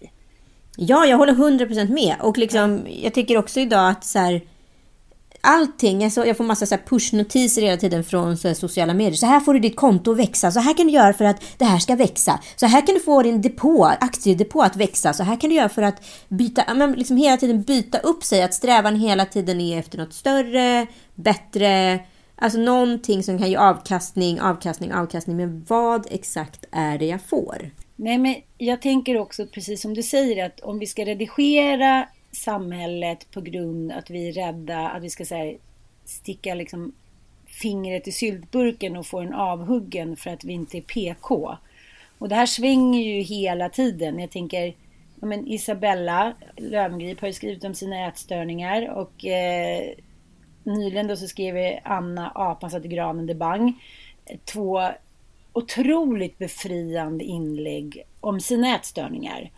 [0.77, 2.15] Ja, jag håller 100% med.
[2.21, 4.41] Och liksom, jag tycker också idag att så här,
[5.41, 9.15] allting, alltså jag får massa så pushnotiser hela tiden från så sociala medier.
[9.15, 10.51] Så här får du ditt konto att växa.
[10.51, 12.39] Så här kan du göra för att det här ska växa.
[12.55, 15.13] Så här kan du få din depå, aktiedepå att växa.
[15.13, 18.43] Så här kan du göra för att byta, men liksom hela tiden byta upp sig.
[18.43, 21.99] Att strävan hela tiden är efter något större, bättre,
[22.35, 25.37] Alltså någonting som kan ge avkastning, avkastning, avkastning.
[25.37, 27.69] Men vad exakt är det jag får?
[27.95, 33.31] Nej, men jag tänker också precis som du säger att om vi ska redigera samhället
[33.31, 35.57] på grund att vi är rädda att vi ska här,
[36.05, 36.93] sticka liksom
[37.45, 41.57] fingret i syltburken och få en avhuggen för att vi inte är PK.
[42.17, 44.19] Och det här svänger ju hela tiden.
[44.19, 44.73] Jag tänker,
[45.19, 49.93] ja, men Isabella Löwengrip har ju skrivit om sina ätstörningar och eh,
[50.65, 53.73] nyligen då så skrev Anna Apan satte granen de Bang
[54.25, 54.81] eh, två
[55.53, 59.51] otroligt befriande inlägg om sina ätstörningar.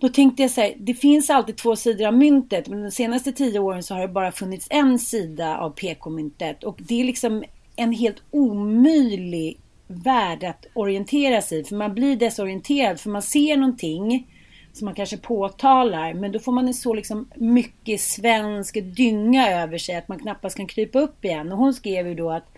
[0.00, 3.32] Då tänkte jag så här, det finns alltid två sidor av myntet, men de senaste
[3.32, 7.44] tio åren så har det bara funnits en sida av PK-myntet och det är liksom
[7.76, 13.56] en helt omöjlig värld att orientera sig i, för man blir desorienterad, för man ser
[13.56, 14.26] någonting
[14.72, 16.14] som man kanske påtalar.
[16.14, 20.56] Men då får man en så liksom mycket svensk dynga över sig att man knappast
[20.56, 21.52] kan krypa upp igen.
[21.52, 22.48] Och hon skrev ju då att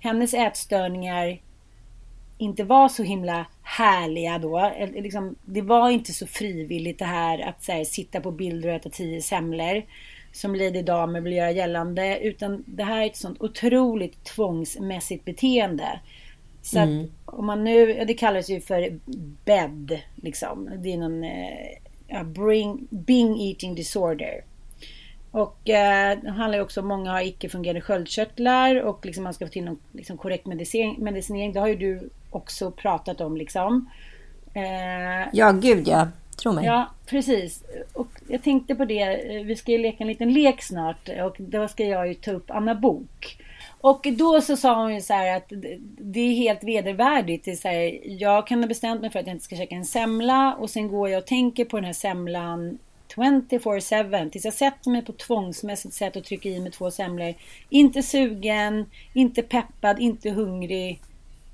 [0.00, 1.40] hennes ätstörningar
[2.38, 4.72] inte var så himla härliga då.
[4.94, 8.90] Liksom, det var inte så frivilligt det här att här, sitta på bilder och äta
[8.90, 9.82] tio semlor
[10.32, 12.18] som Lady Damer vill göra gällande.
[12.22, 16.00] Utan det här är ett sånt otroligt tvångsmässigt beteende.
[16.62, 17.00] Så mm.
[17.00, 18.98] att om man nu, det kallas ju för
[19.44, 20.70] bed liksom.
[20.78, 24.44] Det är någon uh, bring, bing eating disorder.
[25.30, 29.46] Och eh, det handlar ju också om många har icke-fungerande sköldkörtlar och liksom man ska
[29.46, 31.52] få till någon liksom, korrekt medicinering, medicinering.
[31.52, 33.90] Det har ju du också pratat om liksom.
[34.54, 36.08] Eh, ja, gud ja.
[36.42, 36.66] Tro mig.
[36.66, 37.64] Ja, precis.
[37.92, 39.42] Och jag tänkte på det.
[39.44, 42.50] Vi ska ju leka en liten lek snart och då ska jag ju ta upp
[42.50, 43.38] Anna Bok.
[43.82, 45.52] Och då så sa hon ju så här att
[45.98, 47.44] det är helt vedervärdigt.
[47.44, 49.74] Det är så här, jag kan ha bestämt mig för att jag inte ska käka
[49.74, 52.78] en semla och sen går jag och tänker på den här semlan
[53.14, 57.34] 24-7 tills jag sätter mig på tvångsmässigt sätt och trycker i mig två semlor.
[57.70, 61.00] Inte sugen, inte peppad, inte hungrig.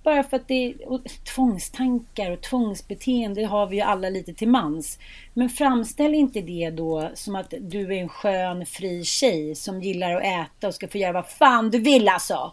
[0.09, 0.75] Bara för att det är
[1.35, 4.99] tvångstankar och tvångsbeteende har vi ju alla lite till mans.
[5.35, 10.15] Men framställ inte det då som att du är en skön, fri tjej som gillar
[10.15, 12.53] att äta och ska få göra vad fan du vill alltså.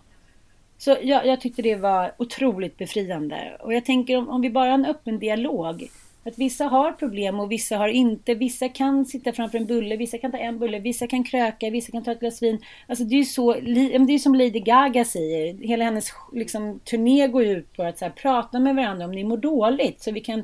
[0.77, 3.57] Så jag, jag tyckte det var otroligt befriande.
[3.59, 5.89] Och jag tänker om, om vi bara har en öppen dialog.
[6.25, 8.33] Att vissa har problem och vissa har inte.
[8.33, 11.91] Vissa kan sitta framför en bulle, vissa kan ta en bulle, vissa kan kröka, vissa
[11.91, 12.61] kan ta ett glas vin.
[12.87, 15.53] Alltså det är ju så, det är som Lady Gaga säger.
[15.53, 19.23] Hela hennes liksom, turné går ut på att så här, prata med varandra om ni
[19.23, 20.01] mår dåligt.
[20.01, 20.43] Så vi kan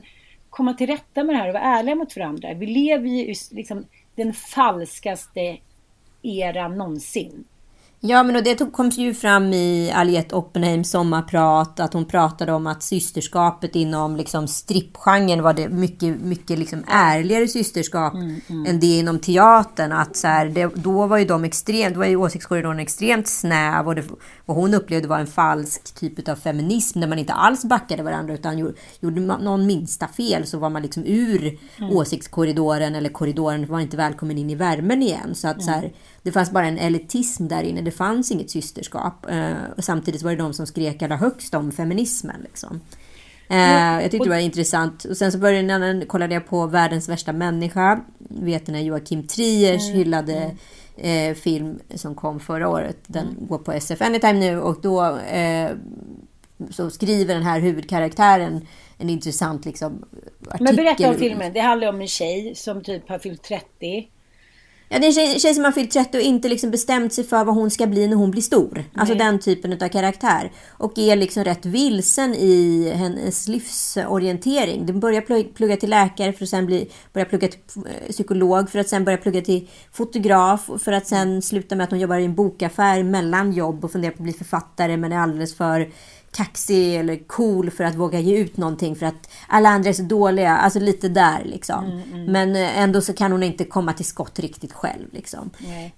[0.50, 2.54] komma till rätta med det här och vara ärliga mot varandra.
[2.54, 5.58] Vi lever ju i liksom, den falskaste
[6.22, 7.44] eran någonsin.
[8.04, 12.68] Ja, men och det kom ju fram i Aliette Oppenheims sommarprat att hon pratade om
[12.68, 18.66] att systerskapet inom liksom strippgenren var det mycket, mycket liksom ärligare systerskap mm, mm.
[18.66, 19.92] än det inom teatern.
[19.92, 23.88] Att så här, det, då var ju de extremt, då var ju åsiktskorridoren extremt snäv
[23.88, 24.04] och det,
[24.46, 28.34] vad hon upplevde var en falsk typ av feminism där man inte alls backade varandra
[28.34, 31.92] utan gjorde, gjorde man någon minsta fel så var man liksom ur mm.
[31.92, 35.36] åsiktskorridoren eller korridoren var inte välkommen in i värmen igen.
[35.36, 35.66] Så att mm.
[35.66, 35.92] så här,
[36.24, 37.82] det fanns bara en elitism där inne.
[37.82, 39.26] Det fanns inget systerskap.
[39.30, 42.42] Eh, och samtidigt var det de som skrek allra högst om feminismen.
[42.42, 42.82] Liksom.
[43.50, 45.04] Eh, jag tyckte det var intressant.
[45.04, 48.02] Och sen så började jag, kollade jag på Världens värsta människa.
[48.18, 49.98] Vet ni Joakim Triers mm.
[49.98, 50.56] hyllade
[50.98, 52.98] eh, film som kom förra året.
[53.08, 53.48] Den mm.
[53.48, 55.72] går på SF Anytime nu och då eh,
[56.70, 60.06] så skriver den här huvudkaraktären en intressant liksom,
[60.48, 60.66] artikel.
[60.66, 61.54] Men berätta om filmen.
[61.54, 64.08] Det handlar om en tjej som typ har fyllt 30
[64.94, 67.24] Ja, det är en tjej, tjej, som har fyllt 30 och inte liksom bestämt sig
[67.24, 68.84] för vad hon ska bli när hon blir stor.
[68.96, 70.52] Alltså den typen av karaktär.
[70.70, 74.86] Och är liksom rätt vilsen i hennes livsorientering.
[74.86, 78.80] De börjar plugga till läkare för att sen bli, börja plugga till eh, psykolog för
[78.80, 82.26] att sen börja plugga till fotograf för att sen sluta med att hon jobbar i
[82.26, 85.90] en bokaffär mellan jobb och funderar på att bli författare men är alldeles för
[86.32, 90.04] kaxig eller cool för att våga ge ut någonting för att alla andra är så
[90.04, 90.58] dåliga.
[90.58, 91.86] Alltså lite där liksom.
[91.86, 92.32] Mm, mm.
[92.32, 95.08] Men eh, ändå så kan hon inte komma till skott riktigt själv.
[95.12, 95.50] Liksom.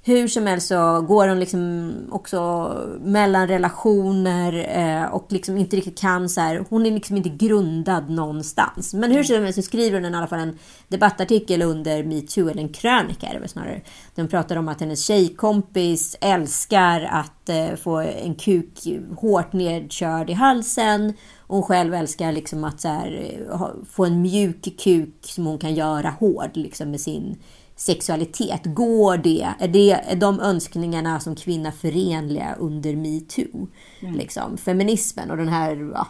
[0.02, 6.00] Hur som helst så går hon liksom också mellan relationer eh, och liksom inte riktigt
[6.00, 6.66] kan så här.
[6.70, 8.94] Hon är liksom inte grundad någonstans.
[8.94, 12.62] Men hur som helst så skriver hon i alla fall en debattartikel under metoo, eller
[12.62, 13.82] en krönika är det väl snarare.
[14.16, 20.34] De pratar om att hennes tjejkompis älskar att eh, få en kuk hårt nedkörd i
[20.34, 21.14] halsen.
[21.40, 25.76] Och hon själv älskar liksom att här, eh, få en mjuk kuk som hon kan
[25.76, 27.38] göra hård liksom, med sin
[27.76, 28.62] sexualitet.
[28.64, 29.48] Går det?
[29.60, 33.68] Är, det, är de önskningarna som kvinna förenliga under metoo?
[34.02, 34.16] Mm.
[34.16, 36.08] Liksom, feminismen och den här ja,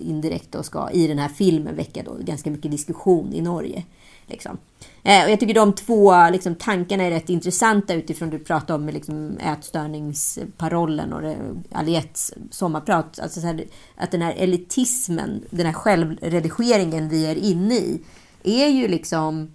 [0.00, 3.84] indirekt då ska i den här filmen väcka då ganska mycket diskussion i Norge.
[4.32, 4.58] Liksom.
[5.02, 8.88] Eh, och jag tycker de två liksom, tankarna är rätt intressanta utifrån du pratade om
[8.88, 11.36] liksom, ätstörningsparollen och
[11.72, 13.18] Aliettes sommarprat.
[13.18, 13.64] Alltså, så här,
[13.96, 18.00] att den här elitismen, den här självredigeringen vi är inne i,
[18.42, 19.50] är ju liksom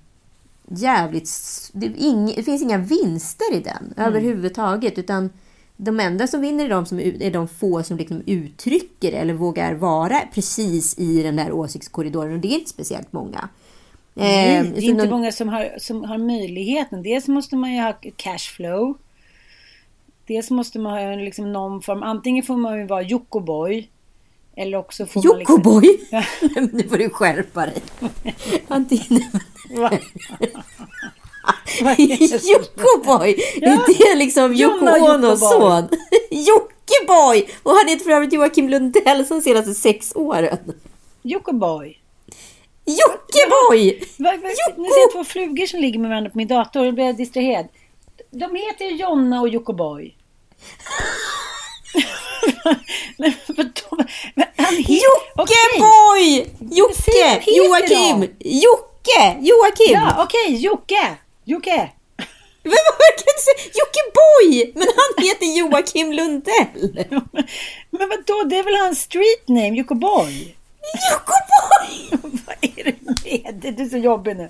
[0.67, 1.29] jävligt...
[1.73, 4.09] Det, ing, det finns inga vinster i den mm.
[4.09, 4.97] överhuvudtaget.
[4.97, 5.29] Utan
[5.77, 9.73] de enda som vinner är de, som, är de få som liksom uttrycker eller vågar
[9.73, 12.33] vara precis i den där åsiktskorridoren.
[12.33, 13.49] Och det är inte speciellt många.
[14.17, 17.03] Eh, det är inte många som har, som har möjligheten.
[17.03, 18.97] Dels måste man ju ha cashflow.
[20.27, 22.03] Dels måste man ha liksom någon form.
[22.03, 23.89] Antingen får man ju vara Jokoboy.
[24.55, 25.83] Eller också får man liksom...
[26.11, 26.23] Ja.
[26.71, 27.81] nu får du skärpa dig.
[28.67, 29.23] Antingen...
[32.43, 33.35] Jokoboy!
[33.61, 33.71] Ja.
[33.71, 35.87] Är det liksom Yoko Onos son?
[36.31, 37.49] Jockiboi!
[37.63, 40.73] Och han heter för övrigt Joakim Lundell de senaste sex åren.
[41.21, 41.99] Jokoboy.
[42.87, 43.99] Jockiboi!
[44.17, 46.85] Nu ser jag två flugor som ligger med varandra på min dator.
[46.85, 47.67] Då blir jag distraherad.
[48.31, 50.15] De heter Jonna och Jokoboy.
[54.77, 56.49] Jockeboy!
[56.71, 57.43] Jocke!
[57.45, 58.27] Joakim!
[58.39, 59.37] Jocke!
[59.39, 59.93] Joakim!
[59.93, 60.45] Ja, okej.
[60.47, 60.55] Okay.
[60.55, 61.15] Jocke!
[61.45, 61.91] Jocke!
[62.63, 62.73] Men?
[63.73, 64.71] Jockiboi!
[64.75, 67.05] Men han heter Joakim Lundell.
[67.89, 68.43] men vadå?
[68.49, 70.56] Det är väl hans street name, Jockiboi?
[71.11, 72.31] Jokoboy!
[72.45, 73.15] Vad är det med
[73.61, 73.73] dig?
[73.77, 74.49] Du är så jobbig nu.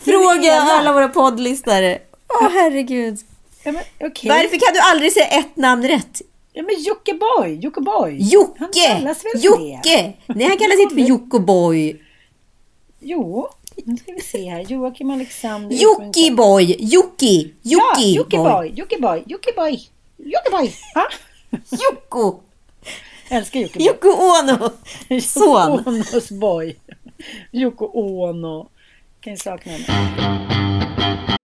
[0.00, 1.98] Fråga alla våra poddlyssnare.
[2.28, 3.18] Åh, oh, herregud.
[3.64, 4.28] Ja, men, okay.
[4.28, 6.22] Varför kan du aldrig säga ett namn rätt?
[6.52, 7.58] Ja, men Jockeboy.
[7.60, 8.16] Jockeboy.
[8.20, 8.58] Jocke!
[8.58, 10.12] Han kallas väl Jocke!
[10.26, 12.02] Nej, han kallas inte för Jockeboy.
[13.00, 13.48] Jo,
[13.84, 14.60] nu ska vi se här.
[14.60, 15.76] Joakim Alexander.
[15.76, 16.76] Jockiboi!
[16.78, 17.54] Jocki!
[17.62, 18.72] Ja, Jockiboi!
[18.74, 19.22] Jockiboi!
[19.26, 19.88] Jockiboi!
[20.18, 20.74] Jockiboi!
[21.70, 22.40] Jocko!
[23.30, 24.72] Älskar Yoko Yoko Ono!
[25.20, 25.72] Son.
[25.72, 26.76] Yoko Onos boy.
[27.52, 28.70] Yoko Ono.
[29.20, 31.36] Kan ju sakna henne.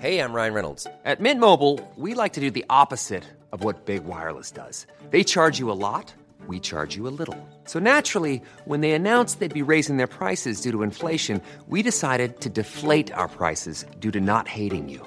[0.00, 0.86] Hey, I'm Ryan Reynolds.
[1.04, 4.86] At Mint Mobile, we like to do the opposite of what Big Wireless does.
[5.10, 6.14] They charge you a lot,
[6.46, 7.36] we charge you a little.
[7.64, 12.40] So naturally, when they announced they'd be raising their prices due to inflation, we decided
[12.40, 15.06] to deflate our prices due to not hating you.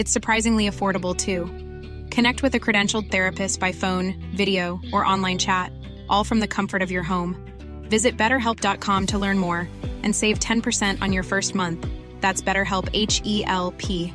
[0.00, 1.44] It's surprisingly affordable too.
[2.14, 5.70] Connect with a credentialed therapist by phone, video, or online chat,
[6.08, 7.36] all from the comfort of your home.
[7.90, 9.68] Visit betterhelp.com to learn more
[10.02, 11.86] and save 10% on your first month.
[12.22, 14.12] That's BetterHelp H E L P.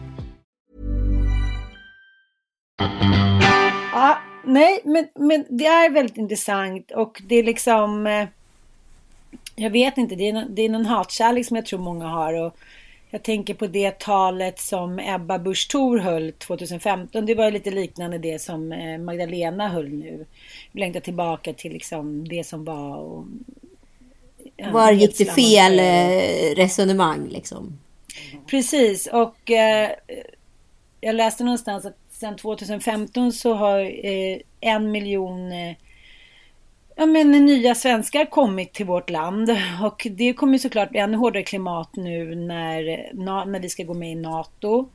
[3.93, 8.08] Ja, nej, men, men det är väldigt intressant och det är liksom...
[8.08, 8.28] eh,
[9.56, 12.34] Jag vet inte, det är, nå- det är någon hatkärlek som jag tror många har.
[12.34, 12.58] Och
[13.15, 17.25] jag tänker på det talet som Ebba Busch Thor höll 2015.
[17.25, 20.25] Det var lite liknande det som eh, Magdalena höll nu.
[20.71, 22.97] Längta tillbaka till liksom det som var.
[22.97, 23.25] Och,
[24.56, 27.80] ja, Var gick det fel eh, resonemang liksom?
[28.47, 29.91] Precis och eh,
[31.01, 35.75] jag läste någonstans att sedan 2015 så har eh, en miljon eh,
[36.95, 39.49] ja, men, nya svenskar kommit till vårt land.
[39.84, 43.13] Och det kommer såklart bli ännu hårdare klimat nu när,
[43.45, 44.89] när vi ska gå med i NATO.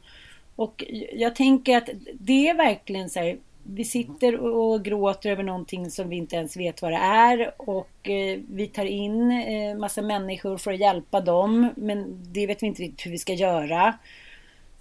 [0.57, 5.91] Och jag tänker att det är verkligen så här, vi sitter och gråter över någonting
[5.91, 10.03] som vi inte ens vet vad det är och eh, vi tar in eh, massa
[10.03, 13.99] människor för att hjälpa dem men det vet vi inte riktigt hur vi ska göra.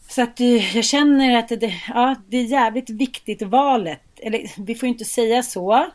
[0.10, 4.02] Så att eh, jag känner att det, ja, det är jävligt viktigt valet.
[4.18, 5.86] Eller vi får ju inte säga så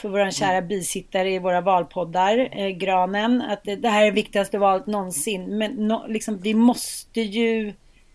[0.00, 4.58] för våran kära bisittare i våra valpoddar, eh, Granen, att det, det här är viktigaste
[4.58, 5.58] valet någonsin.
[5.58, 7.72] Men no, liksom, vi måste ju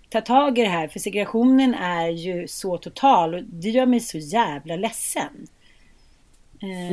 [0.10, 4.00] ta tag i det här för segregationen är ju så total och det gör mig
[4.00, 5.48] så jävla ledsen.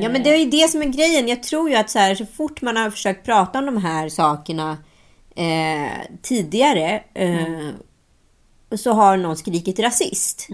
[0.02, 1.28] Ja men det är ju det som är grejen.
[1.28, 4.08] Jag tror ju att så, här, så fort man har försökt prata om de här
[4.08, 4.78] sakerna
[5.36, 7.70] eh, tidigare eh,
[8.76, 10.48] så har någon skrikit rasist.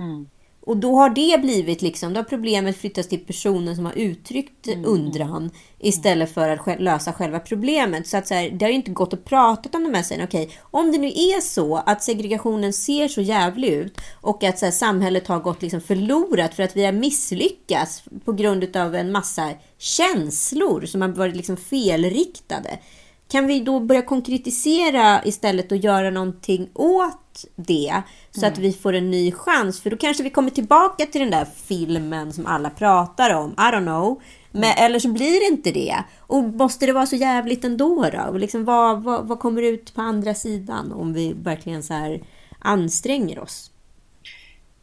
[0.67, 4.69] Och då har det blivit liksom, då har problemet flyttats till personen som har uttryckt
[4.85, 8.07] undran istället för att lösa själva problemet.
[8.07, 10.25] Så att så här, det har ju inte gått att prata om de här sen.
[10.25, 14.65] Okej, om det nu är så att segregationen ser så jävlig ut och att så
[14.65, 19.13] här, samhället har gått liksom förlorat för att vi har misslyckats på grund av en
[19.13, 22.79] massa känslor som har varit liksom felriktade.
[23.29, 28.93] Kan vi då börja konkretisera istället och göra någonting åt det så att vi får
[28.93, 29.81] en ny chans?
[29.81, 33.51] För då kanske vi kommer tillbaka till den där filmen som alla pratar om.
[33.51, 34.23] I don't know.
[34.53, 35.97] Men, eller så blir det inte det.
[36.19, 38.23] Och måste det vara så jävligt ändå då?
[38.31, 42.23] Och liksom, vad, vad, vad kommer ut på andra sidan om vi verkligen så här
[42.59, 43.71] anstränger oss?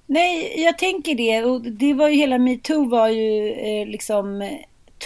[0.05, 1.43] Nej, jag tänker det.
[1.43, 4.57] Och det var ju hela metoo var ju eh, liksom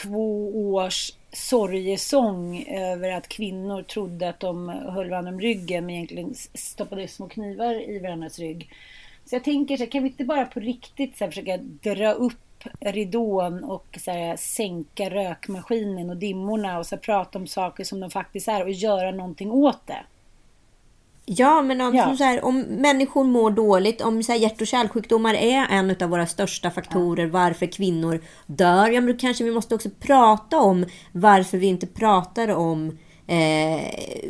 [0.04, 6.34] två års sorgesång över att kvinnor trodde att de höll varandra om ryggen men egentligen
[6.54, 8.70] stoppade små knivar i varandras rygg.
[9.26, 12.12] Så jag tänker så här, kan vi inte bara på riktigt så här, försöka dra
[12.12, 17.84] upp ridån och så här, sänka rökmaskinen och dimmorna och så här, prata om saker
[17.84, 20.04] som de faktiskt är och göra någonting åt det.
[21.30, 22.16] Ja, men om, Ja.
[22.18, 26.10] Så här, om människor mår dåligt, om så här, hjärt och kärlsjukdomar är en av
[26.10, 30.86] våra största faktorer varför kvinnor dör, ja men då kanske vi måste också prata om
[31.12, 33.82] varför vi inte pratar om eh,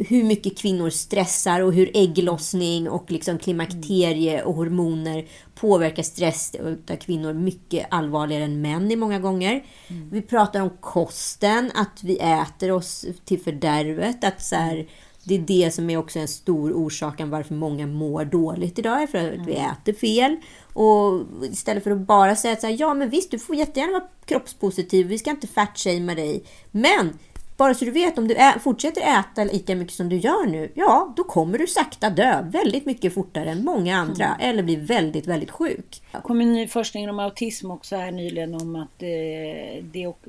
[0.08, 6.56] hur mycket kvinnor stressar och hur ägglossning och liksom klimakterie och hormoner påverkar stress
[6.92, 9.64] av kvinnor mycket allvarligare än män i många gånger.
[10.12, 14.88] Vi pratar om kosten, att vi äter oss till fördärvet, att så här,
[15.28, 19.08] det är det som är också en stor orsaken varför många mår dåligt idag, är
[19.08, 20.36] för att vi äter fel.
[20.74, 23.92] Och istället för att bara säga att så här, ja men visst, du får jättegärna
[23.94, 26.44] vara kroppspositiv, vi ska inte fatshamea dig.
[26.72, 27.18] Men
[27.58, 30.72] bara så du vet, om du ä- fortsätter äta lika mycket som du gör nu,
[30.76, 35.28] ja, då kommer du sakta dö väldigt mycket fortare än många andra, eller bli väldigt,
[35.28, 36.02] väldigt sjuk.
[36.12, 40.20] Det kom en ny forskning om autism också här nyligen om att eh, det och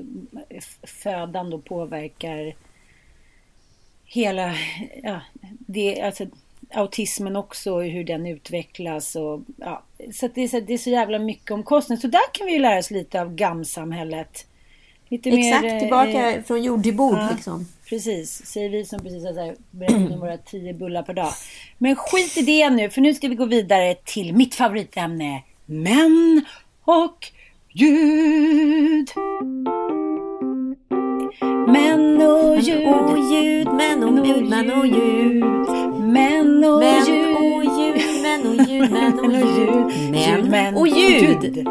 [0.51, 2.55] f- födan då påverkar
[4.09, 4.55] hela,
[5.03, 5.21] ja,
[5.59, 6.27] det, alltså
[6.75, 10.91] autismen också och hur den utvecklas och ja, så det, är så, det är så
[10.91, 11.99] jävla mycket om kosten.
[11.99, 14.47] Så där kan vi ju lära oss lite av GAM-samhället.
[15.09, 17.29] Lite Exakt, mer, eh, tillbaka från jord till bord ja.
[17.35, 17.69] liksom.
[17.89, 21.33] Precis, säger vi som precis har berättat om våra tio bullar per dag.
[21.79, 25.43] Men skit i det nu, för nu ska vi gå vidare till mitt favoritämne.
[25.67, 26.45] Män
[26.85, 27.27] och
[27.73, 29.09] ljud.
[32.59, 32.87] Och ljud.
[32.87, 35.45] Och ljud, män och ljud, män och ljud.
[36.05, 37.33] Män och ljud.
[38.23, 38.91] män och ljud.
[38.91, 40.51] män och ljud.
[40.51, 41.69] Män och ljud.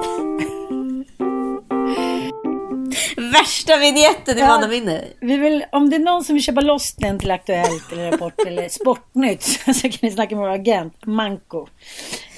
[3.34, 4.48] Värsta vignetten i Ja.
[4.48, 5.04] Manna minne.
[5.20, 8.40] Vi vill, om det är någon som vill köpa loss den till Aktuellt eller Rapport
[8.48, 9.44] eller Sportnytt
[9.76, 11.68] så kan ni snacka med vår agent Manko.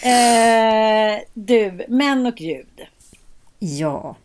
[0.02, 2.82] Eh, du, män och ljud.
[3.60, 4.16] Ja.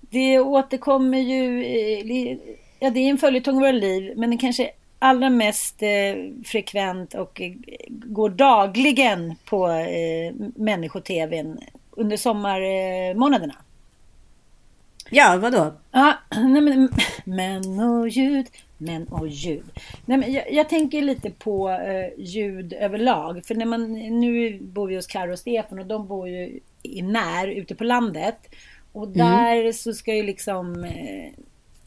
[0.00, 2.38] Det återkommer ju, eh,
[2.78, 5.88] ja det är en följetong i våra liv, men det kanske allra mest eh,
[6.44, 7.52] frekvent och eh,
[7.88, 11.58] går dagligen på eh, människotvn
[11.90, 13.54] under sommarmånaderna.
[15.10, 15.72] Ja, vadå?
[15.92, 16.88] Ja, nej men
[17.24, 18.46] män och ljud,
[18.78, 19.64] män och ljud.
[20.04, 23.44] Nej, men jag, jag tänker lite på eh, ljud överlag.
[23.44, 27.02] För när man, nu bor vi hos Karo och Stefan och de bor ju i
[27.02, 28.38] när ute på landet.
[28.92, 31.32] Och där så ska ju liksom eh,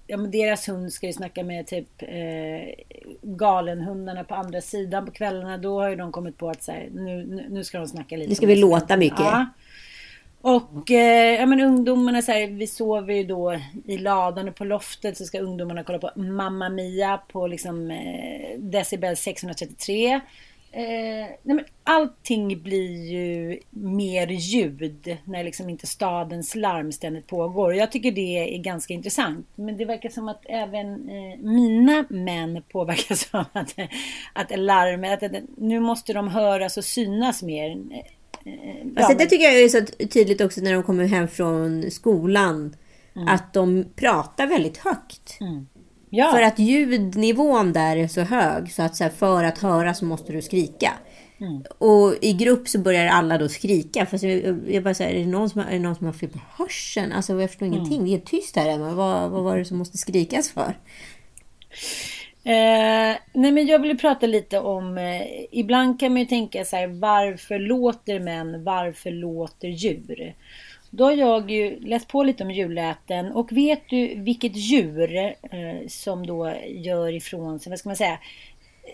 [0.09, 2.73] Ja men deras hund ska ju snacka med typ eh,
[3.21, 5.57] galenhundarna på andra sidan på kvällarna.
[5.57, 8.29] Då har ju de kommit på att så här, nu, nu, ska de snacka lite.
[8.29, 9.19] Nu ska vi låta mycket.
[9.19, 9.45] Ja.
[10.41, 14.65] Och eh, ja, men ungdomarna så här, vi sover ju då i ladan och på
[14.65, 20.19] loftet så ska ungdomarna kolla på Mamma Mia på liksom eh, decibel 633.
[20.71, 20.81] Eh,
[21.43, 27.75] nej, men allting blir ju mer ljud när liksom inte stadens larm ständigt pågår.
[27.75, 29.47] Jag tycker det är ganska intressant.
[29.55, 33.75] Men det verkar som att även eh, mina män påverkas av att,
[34.33, 37.69] att larmet, att, att nu måste de höras och synas mer.
[37.69, 37.99] Eh,
[38.95, 42.75] Alltså, ja, det tycker jag är så tydligt också när de kommer hem från skolan.
[43.27, 45.37] Att de pratar väldigt högt.
[46.09, 46.31] Ja.
[46.31, 50.05] För att ljudnivån där är så hög så att så här, för att höra så
[50.05, 50.93] måste du skrika.
[51.77, 54.05] Och i grupp så börjar alla då skrika.
[54.05, 56.29] Fast jag, jag bara säger, är det någon som har, är någon som har fel
[56.29, 57.11] på hörseln?
[57.11, 58.05] Alltså jag förstår ingenting.
[58.05, 58.93] Det är tyst här hemma.
[58.93, 60.75] Vad, vad var det som måste skrikas för?
[62.43, 66.75] Eh, nej men jag vill prata lite om, eh, ibland kan man ju tänka så
[66.75, 70.35] här, varför låter män, varför låter djur?
[70.89, 75.87] Då har jag ju läst på lite om djurläten och vet du vilket djur eh,
[75.87, 78.19] som då gör ifrån sig, vad ska man säga,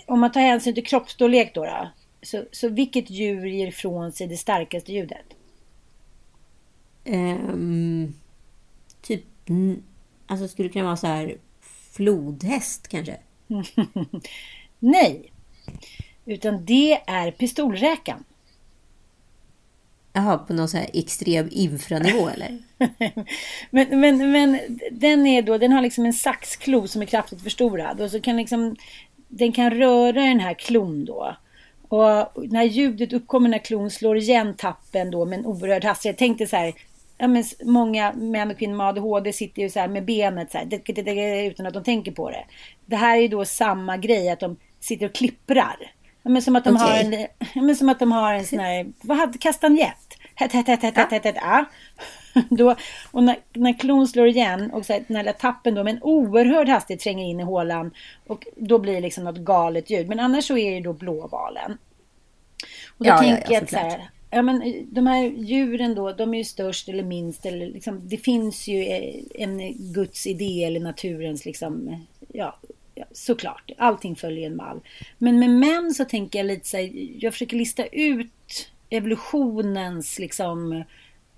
[0.05, 1.89] om man tar hänsyn till kroppsstorlek då, då
[2.21, 5.25] så, så vilket djur ger ifrån sig det starkaste ljudet?
[7.05, 8.13] Ehm,
[9.01, 9.23] typ,
[10.27, 11.37] alltså skulle det kunna vara så här
[11.91, 13.17] flodhäst kanske?
[14.79, 15.31] Nej,
[16.25, 18.23] utan det är pistolräkan.
[20.15, 22.57] Jaha, på någon så här extrem infranivå eller?
[23.69, 24.59] men, men, men
[24.91, 28.37] den är då, den har liksom en saxklo som är kraftigt förstorad och så kan
[28.37, 28.75] liksom
[29.27, 31.35] den kan röra den här klon då.
[31.87, 36.17] Och när ljudet uppkommer när klon slår igen tappen då med en oerhörd hastighet.
[36.17, 36.73] Tänk dig så här,
[37.17, 40.57] ja, men många män och kvinnor med ADHD sitter ju så här med benet så
[40.57, 42.45] här, utan att de tänker på det.
[42.85, 45.91] Det här är ju då samma grej, att de sitter och klipprar.
[46.23, 47.29] Ja, men som att de har Okej.
[47.39, 50.04] en, ja, men som att de har en sån här, vad hade kastanjett?
[50.35, 51.65] Hett, hett, hett, hett, hett, hett, hett, ja.
[52.49, 52.75] Då,
[53.11, 56.69] och när, när klon slår igen och så här, när tappen då med en oerhörd
[56.69, 57.91] hastighet tränger in i hålan
[58.27, 60.07] och då blir det liksom något galet ljud.
[60.07, 61.77] Men annars så är det då blåvalen.
[62.97, 66.11] Och då Ja, tänker ja, jag så här, ja, men eh, de här djuren då,
[66.11, 67.45] de är ju störst eller minst.
[67.45, 72.59] Eller liksom, det finns ju eh, en Guds idé eller naturens liksom, ja,
[72.95, 73.71] ja, såklart.
[73.77, 74.79] Allting följer en mall.
[75.17, 78.31] Men med män så tänker jag lite så här, jag försöker lista ut
[78.97, 80.83] evolutionens liksom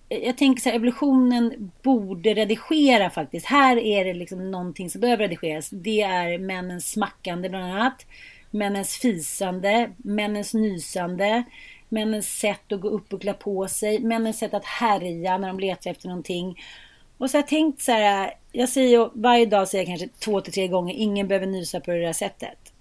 [0.10, 3.46] jag tänker så här, evolutionen borde redigera faktiskt.
[3.46, 5.70] Här är det liksom någonting som behöver redigeras.
[5.70, 8.06] Det är männens smackande bland annat.
[8.52, 11.44] Männens fisande, männens nysande,
[11.90, 15.60] männens sätt att gå upp och klä på sig, männens sätt att härja när de
[15.60, 16.60] letar efter någonting.
[17.18, 20.42] Och så har jag tänkt så här, jag säger varje dag säger jag kanske två
[20.42, 22.74] till tre gånger, ingen behöver nysa på det där sättet.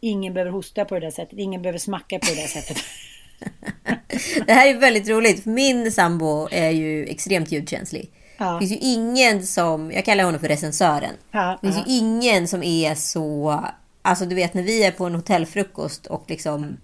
[0.00, 2.76] Ingen behöver hosta på det där sättet, ingen behöver smacka på det där sättet.
[4.46, 5.42] Det här är väldigt roligt.
[5.42, 8.10] för Min sambo är ju extremt ljudkänslig.
[8.38, 8.52] Ja.
[8.52, 11.12] Det finns ju ingen som, jag kallar honom för recensören.
[11.30, 11.92] Ja, det finns ja.
[11.92, 13.60] ju ingen som är så,
[14.02, 16.76] alltså du vet när vi är på en hotellfrukost och liksom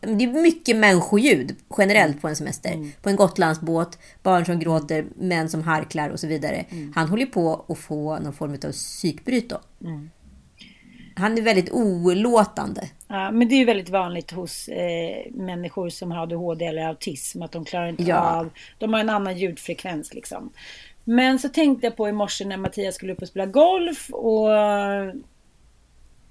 [0.00, 2.72] det är mycket människoljud generellt på en semester.
[2.72, 2.92] Mm.
[3.02, 6.64] På en Gotlandsbåt, barn som gråter, män som harklar och så vidare.
[6.70, 6.92] Mm.
[6.94, 9.60] Han håller på att få någon form av psykbryt då.
[11.18, 12.88] Han är väldigt olåtande.
[13.08, 17.42] Ja, men det är ju väldigt vanligt hos eh, människor som har ADHD eller autism
[17.42, 18.36] att de klarar inte Ja.
[18.36, 20.52] av, de har en annan ljudfrekvens liksom.
[21.04, 24.50] Men så tänkte jag på i morse när Mattias skulle upp och spela golf och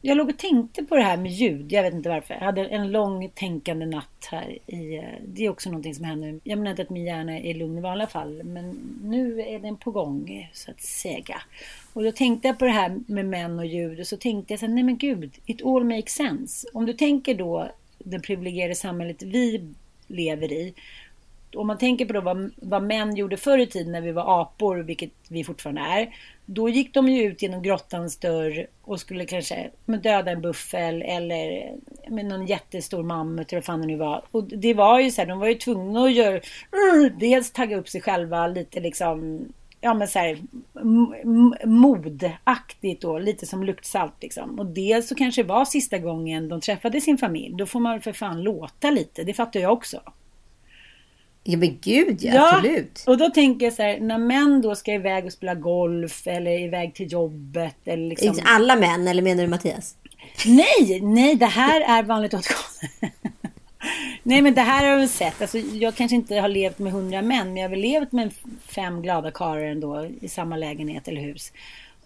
[0.02, 1.72] jag låg och tänkte på det här med ljud.
[1.72, 2.34] Jag vet inte varför.
[2.34, 4.58] Jag hade en lång tänkande natt här.
[4.66, 6.40] I, eh, det är också någonting som händer.
[6.44, 8.44] Jag menar inte att min hjärna är lugn i vanliga fall.
[8.44, 11.42] Men nu är den på gång så att säga.
[11.98, 14.60] Och då tänkte jag på det här med män och djur Och så tänkte jag
[14.60, 16.68] så här, nej men gud, it all makes sense.
[16.74, 19.74] Om du tänker då det privilegierade samhället vi
[20.08, 20.74] lever i.
[21.56, 24.42] Om man tänker på då vad, vad män gjorde förr i tiden när vi var
[24.42, 26.16] apor, vilket vi fortfarande är.
[26.46, 31.72] Då gick de ju ut genom grottans dörr och skulle kanske döda en buffel eller
[32.08, 34.24] med någon jättestor mammut eller vad fan det nu var.
[34.32, 36.40] Och det var ju så här, de var ju tvungna att göra,
[37.20, 39.48] dels tagga upp sig själva lite liksom
[39.82, 40.38] ja men så här,
[41.66, 44.60] modaktigt då, lite som luktsalt liksom.
[44.60, 47.56] Och dels så kanske det var sista gången de träffade sin familj.
[47.58, 50.02] Då får man för fan låta lite, det fattar jag också.
[51.50, 53.04] Ja men gud ja, ja, absolut.
[53.08, 56.60] Och då tänker jag så här, när män då ska iväg och spela golf eller
[56.60, 57.76] iväg till jobbet.
[57.86, 58.40] Eller liksom...
[58.46, 59.96] Alla män, eller menar du Mattias?
[60.46, 63.20] Nej, nej det här är vanligt åtgående.
[64.24, 65.42] nej men det här har jag sett.
[65.42, 68.34] Alltså, jag kanske inte har levt med hundra män, men jag har väl levt med
[68.68, 71.52] fem glada karlar ändå i samma lägenhet eller hus.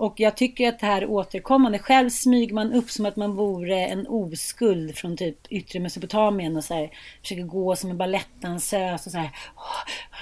[0.02, 1.80] Och jag tycker att det här är återkommande.
[1.80, 6.64] Själv smyger man upp som att man vore en oskuld från typ yttre Mesopotamien och
[6.64, 9.30] så här, försöker gå som en balettdansös och så här.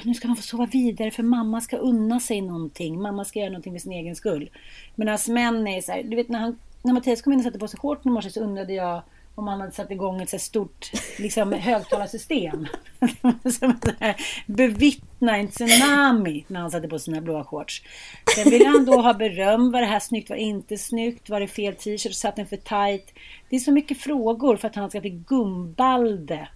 [0.03, 3.01] nu ska man få sova vidare för mamma ska unna sig någonting.
[3.01, 4.49] Mamma ska göra någonting för sin egen skull.
[4.95, 7.59] Medan män är så här, du vet när, han, när Mattias kom in och satte
[7.59, 9.01] på sig shorten i morse så undrade jag
[9.39, 12.67] om man hade satt igång ett så stort liksom, högtalarsystem.
[14.45, 17.83] bevittna en tsunami när han satte på sina blåa shorts.
[18.35, 19.71] Sen ville han då ha beröm.
[19.71, 20.29] Var det här snyggt?
[20.29, 21.29] Var det inte snyggt?
[21.29, 22.13] Var det fel t-shirt?
[22.13, 23.13] Satt den för tight?
[23.49, 26.47] Det är så mycket frågor för att han ska till Gumbalde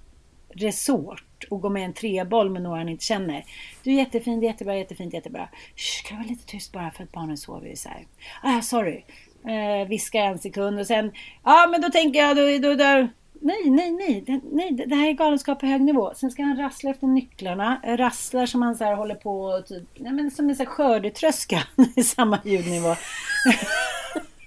[0.50, 3.46] Resort och gå med en treboll med några han inte känner.
[3.84, 5.50] Du är jättefin, jättebra, jättefint, jättebra.
[5.76, 8.06] Shh, kan du vara lite tyst bara för att barnen sover isär?
[8.44, 9.04] Ah, sorry.
[9.48, 11.12] Eh, viska en sekund och sen,
[11.44, 13.08] ja men då tänker jag, då, då, då
[13.44, 16.12] nej, nej, nej, det, nej, det här är galenskap på hög nivå.
[16.16, 20.14] Sen ska han rassla efter nycklarna, rasslar som han så här håller på, typ, nej,
[20.14, 21.64] men som en så här skördetröska
[21.96, 22.96] i samma ljudnivå.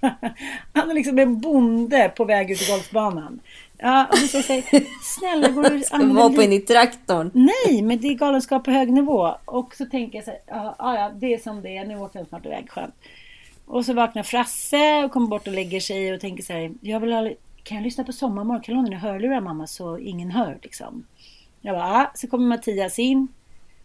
[0.72, 3.40] han är liksom en bonde på väg ut i golfbanan.
[3.78, 4.64] Ja, och så säger
[5.02, 7.30] snälla går du Ska vara på in i traktorn?
[7.34, 9.34] Nej, men det är galenskap på hög nivå.
[9.44, 12.18] Och så tänker jag så här, ja, ja, det är som det är, nu åker
[12.18, 12.94] jag snart iväg, skönt.
[13.66, 17.00] Och så vaknar Frasse och kommer bort och lägger sig och tänker så här, jag
[17.00, 17.30] vill ha,
[17.62, 18.62] kan jag lyssna på Sommarmorgon?
[18.62, 21.06] Kan jag låna dina hörlurar mamma så ingen hör liksom?
[21.60, 22.12] Jag bara, ah.
[22.14, 23.28] Så kommer Mattias in.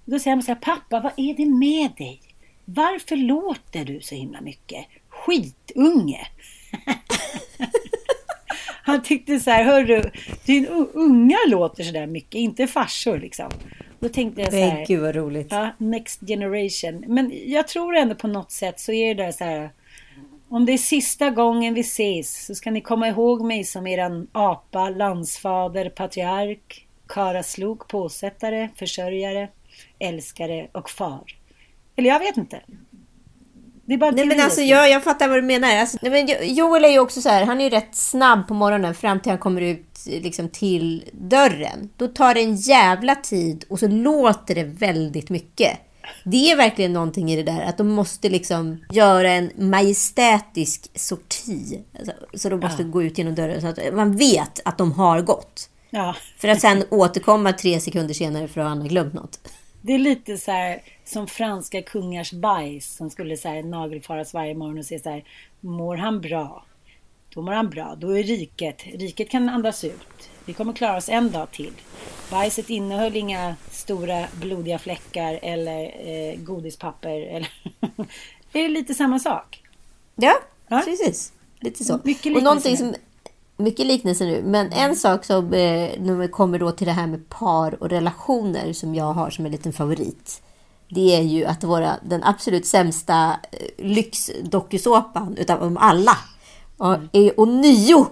[0.05, 2.21] Då säger han så här, pappa vad är det med dig?
[2.65, 4.85] Varför låter du så himla mycket?
[5.09, 6.27] Skitunge!
[8.83, 10.11] han tyckte så här, hörru,
[10.45, 13.51] din unga låter så där mycket, inte farsor liksom.
[14.01, 14.85] Då tänkte jag så här.
[14.85, 15.47] Gud vad roligt.
[15.49, 17.03] Ja, next generation.
[17.07, 19.69] Men jag tror ändå på något sätt så är det där så här.
[20.49, 24.27] Om det är sista gången vi ses så ska ni komma ihåg mig som eran
[24.31, 29.49] apa, landsfader, patriark, karaslok, påsättare, försörjare,
[29.99, 31.23] älskare och far.
[31.95, 32.61] Eller jag vet inte.
[33.91, 35.75] Det är bara nej men alltså jag, jag fattar vad du menar.
[35.75, 38.53] Alltså, nej, men Joel är ju också så här, han är ju rätt snabb på
[38.53, 41.89] morgonen fram till han kommer ut liksom till dörren.
[41.97, 45.79] Då tar det en jävla tid och så låter det väldigt mycket.
[46.23, 51.81] Det är verkligen någonting i det där att de måste liksom göra en majestätisk sorti.
[51.99, 52.89] Alltså, så de måste ja.
[52.89, 55.69] gå ut genom dörren så att man vet att de har gått.
[55.89, 56.15] Ja.
[56.37, 59.39] För att sen återkomma tre sekunder senare för att han har glömt något.
[59.81, 64.55] Det är lite så här som franska kungars bajs som skulle så här nagelfaras varje
[64.55, 65.23] morgon och se så här,
[65.59, 66.65] mår han bra?
[67.33, 67.95] Då mår han bra.
[67.97, 70.29] Då är riket, riket kan andas ut.
[70.45, 71.73] Vi kommer klara oss en dag till.
[72.31, 77.21] Bajset innehöll inga stora blodiga fläckar eller eh, godispapper.
[77.21, 77.49] Eller
[78.51, 79.63] det är lite samma sak.
[80.15, 80.35] Ja,
[80.67, 80.81] ja?
[80.85, 81.33] precis.
[81.59, 81.99] Lite så.
[82.03, 82.95] Mycket och någonting som,
[83.61, 84.41] mycket liknelse nu.
[84.45, 87.89] Men en sak som eh, när vi kommer då till det här med par och
[87.89, 90.41] relationer som jag har som en liten favorit.
[90.89, 96.17] Det är ju att vara den absolut sämsta eh, lyxdokusåpan utav alla
[96.77, 98.05] och är ånyo,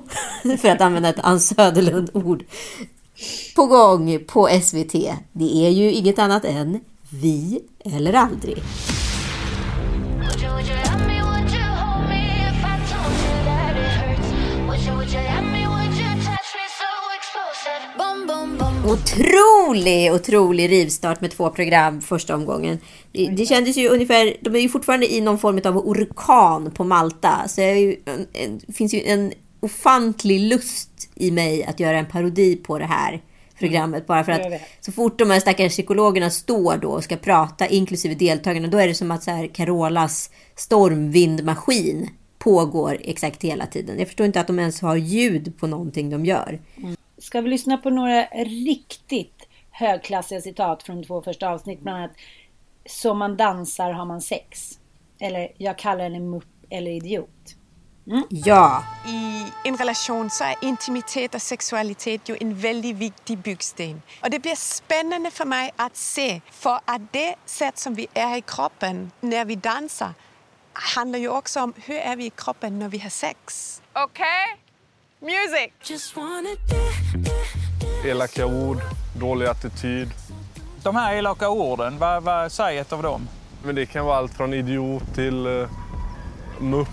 [0.57, 2.43] för att använda ett Ann Söderlund-ord,
[3.55, 4.93] på gång på SVT.
[5.31, 6.79] Det är ju inget annat än
[7.09, 8.57] Vi eller aldrig.
[18.85, 22.79] Otrolig, otrolig rivstart med två program första omgången.
[23.11, 26.83] Det, det kändes ju ungefär, de är ju fortfarande i någon form av orkan på
[26.83, 27.47] Malta.
[27.47, 27.95] Så det
[28.73, 33.21] finns ju en ofantlig lust i mig att göra en parodi på det här
[33.59, 34.07] programmet.
[34.07, 38.15] Bara för att så fort de här stackars psykologerna står då och ska prata, inklusive
[38.15, 43.99] deltagarna, då är det som att så här Carolas stormvindmaskin pågår exakt hela tiden.
[43.99, 46.59] Jag förstår inte att de ens har ljud på någonting de gör.
[46.77, 46.95] Mm.
[47.21, 51.79] Ska vi lyssna på några riktigt högklassiga citat från de två första avsnitt.
[51.79, 52.11] Bland annat
[52.85, 54.79] Som man dansar har man sex.
[55.19, 57.55] Eller Jag kallar henne mupp eller idiot.
[58.29, 64.01] Ja, I en relation så är intimitet och sexualitet ju en väldigt viktig byggsten.
[64.23, 68.37] Och det blir spännande för mig att se, för att det sätt som vi är
[68.37, 70.13] i kroppen när vi dansar
[70.73, 73.81] handlar ju också om hur är vi i kroppen när vi har sex.
[73.93, 74.68] Okej?
[75.21, 75.71] Music!
[78.05, 78.77] Elaka ord,
[79.19, 80.09] dålig attityd.
[80.83, 83.27] De här elaka orden, vad, vad säger ett av dem?
[83.63, 85.67] Men det kan vara allt från idiot till uh,
[86.59, 86.87] mupp.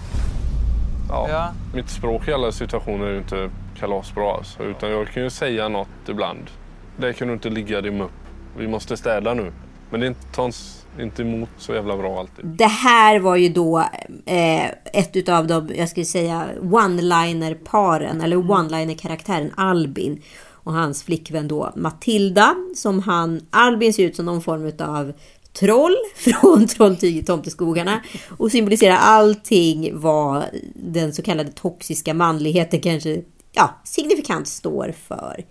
[1.09, 1.29] Ja.
[1.29, 1.53] Ja.
[1.75, 5.69] Mitt språk i alla situationer är ju inte kalasbra alltså, utan jag kan ju säga
[5.69, 6.51] något ibland.
[6.97, 8.11] Det kan du inte ligga din mupp.
[8.57, 9.53] Vi måste städa nu.
[9.91, 10.76] Men det tas inte
[11.19, 12.45] emot så jävla bra alltid.
[12.45, 13.79] det här var ju då
[14.27, 21.73] eh, ett utav de, jag skulle säga, one-liner-paren, eller one-liner-karaktären Albin och hans flickvän då
[21.77, 25.13] Matilda, som han, Albin ser ut som någon form utav
[25.53, 28.01] troll från Trolltyget i Tomteskogarna
[28.39, 30.45] och symboliserar allting vad
[30.75, 33.23] den så kallade toxiska manligheten kanske
[33.53, 35.45] ja, signifikant står för.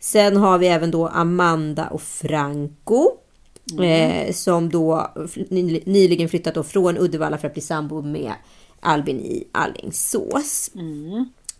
[0.00, 3.10] Sen har vi även då Amanda och Franco.
[3.82, 5.10] Eh, som då
[5.48, 8.32] ny- nyligen flyttat då från Uddevalla för att bli sambo med
[8.80, 10.70] Albin i Allingsås.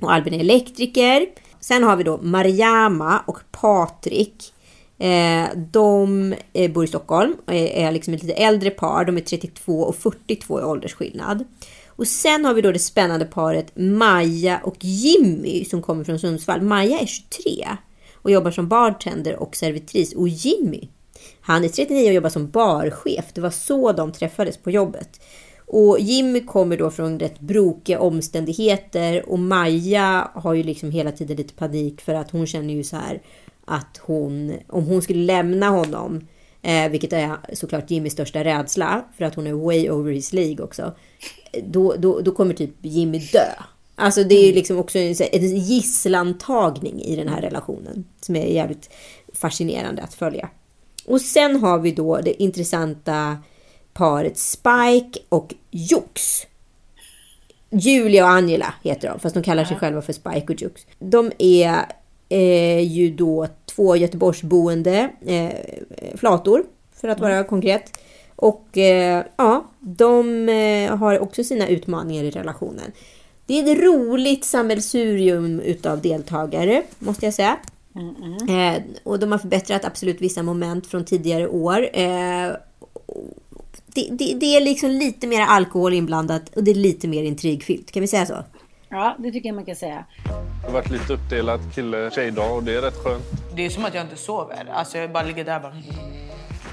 [0.00, 1.26] Och Albin är elektriker.
[1.60, 4.52] Sen har vi då Mariama och Patrik.
[4.98, 9.04] Eh, de eh, bor i Stockholm och är, är liksom ett lite äldre par.
[9.04, 11.44] De är 32 och 42 i åldersskillnad.
[11.86, 16.62] Och sen har vi då det spännande paret Maja och Jimmy som kommer från Sundsvall.
[16.62, 17.66] Maja är 23
[18.14, 20.14] och jobbar som bartender och servitris.
[20.14, 20.88] Och Jimmy,
[21.40, 23.24] han är 39 och jobbar som barchef.
[23.34, 25.20] Det var så de träffades på jobbet.
[25.66, 31.36] Och Jimmy kommer då från rätt brokiga omständigheter och Maja har ju liksom hela tiden
[31.36, 33.22] lite panik för att hon känner ju så här
[33.64, 36.26] att hon, om hon skulle lämna honom,
[36.62, 40.64] eh, vilket är såklart Jimmys största rädsla, för att hon är way over his League
[40.64, 40.94] också,
[41.64, 43.48] då, då, då kommer typ Jimmy dö.
[43.94, 48.46] Alltså det är ju liksom också en, en gisslantagning i den här relationen som är
[48.46, 48.90] jävligt
[49.32, 50.50] fascinerande att följa.
[51.06, 53.38] Och sen har vi då det intressanta
[53.92, 56.46] paret Spike och Jux.
[57.70, 60.86] Julia och Angela heter de, fast de kallar sig själva för Spike och Jux.
[60.98, 61.86] De är
[62.28, 66.64] eh, ju då två Göteborgsboende eh, flator,
[67.00, 67.98] för att vara konkret.
[68.36, 72.92] Och eh, ja, de eh, har också sina utmaningar i relationen.
[73.46, 77.56] Det är ett roligt sammelsurium utav deltagare, måste jag säga.
[78.48, 81.88] Eh, och de har förbättrat absolut vissa moment från tidigare år.
[81.92, 82.52] Eh,
[83.86, 87.90] det, det, det är liksom lite mer alkohol inblandat och det är lite mer intrigfyllt.
[87.90, 88.44] Kan vi säga så?
[88.88, 90.04] Ja, det tycker jag man kan säga.
[90.60, 93.24] Det har varit lite uppdelat kille-tjejdag och det är rätt skönt.
[93.56, 94.68] Det är som att jag inte sover.
[94.72, 95.76] Alltså jag bara ligger där bara...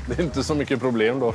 [0.07, 1.33] Det är inte så mycket problem då.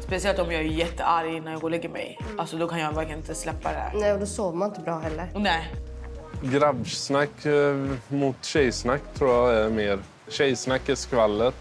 [0.00, 2.18] Speciellt om jag är jättearg när jag går och lägger mig.
[2.38, 3.92] Alltså då kan jag verkligen inte släppa det.
[3.94, 5.28] Nej, och då sover man inte bra heller.
[5.34, 5.70] Nej.
[6.42, 7.76] Grabbsnack eh,
[8.08, 9.98] mot tjejsnack tror jag är mer.
[10.28, 11.52] Tjejsnack är skvaller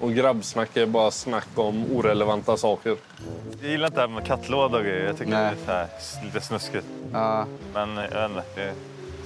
[0.00, 2.96] och grabbsnack är bara snack om orelevanta saker.
[3.62, 5.06] Jag gillar inte det här med kattlåda och grejer.
[5.06, 5.86] Jag tycker det är så här,
[6.24, 6.86] lite snuskigt.
[7.74, 8.72] Men jag vet inte, det är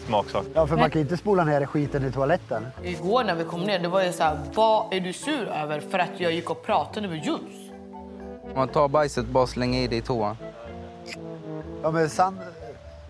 [0.06, 0.44] smaksak.
[0.54, 2.66] Ja, för man kan inte spola ner skiten i toaletten.
[2.82, 5.80] Igår när vi kom ner, det var ju så här, vad är du sur över
[5.80, 7.70] för att jag gick och pratade med Jules?
[8.54, 10.36] Man tar bajset bara slänger i det i toan.
[11.82, 12.36] Ja, men sand...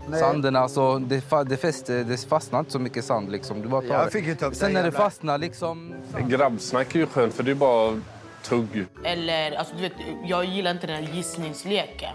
[0.09, 0.20] Nej.
[0.20, 3.62] Sanden alltså, det, fa- det, fäster, det fastnar inte så mycket sand liksom.
[3.62, 4.11] Du bara tar Jag det.
[4.11, 5.94] fick ju ta upp Sen när det fastnar liksom...
[6.28, 8.00] Grabbsnack är ju skönt för det är bara
[8.42, 8.84] tugg.
[9.05, 9.92] Eller, alltså du vet,
[10.24, 12.14] jag gillar inte den här gissningsleken.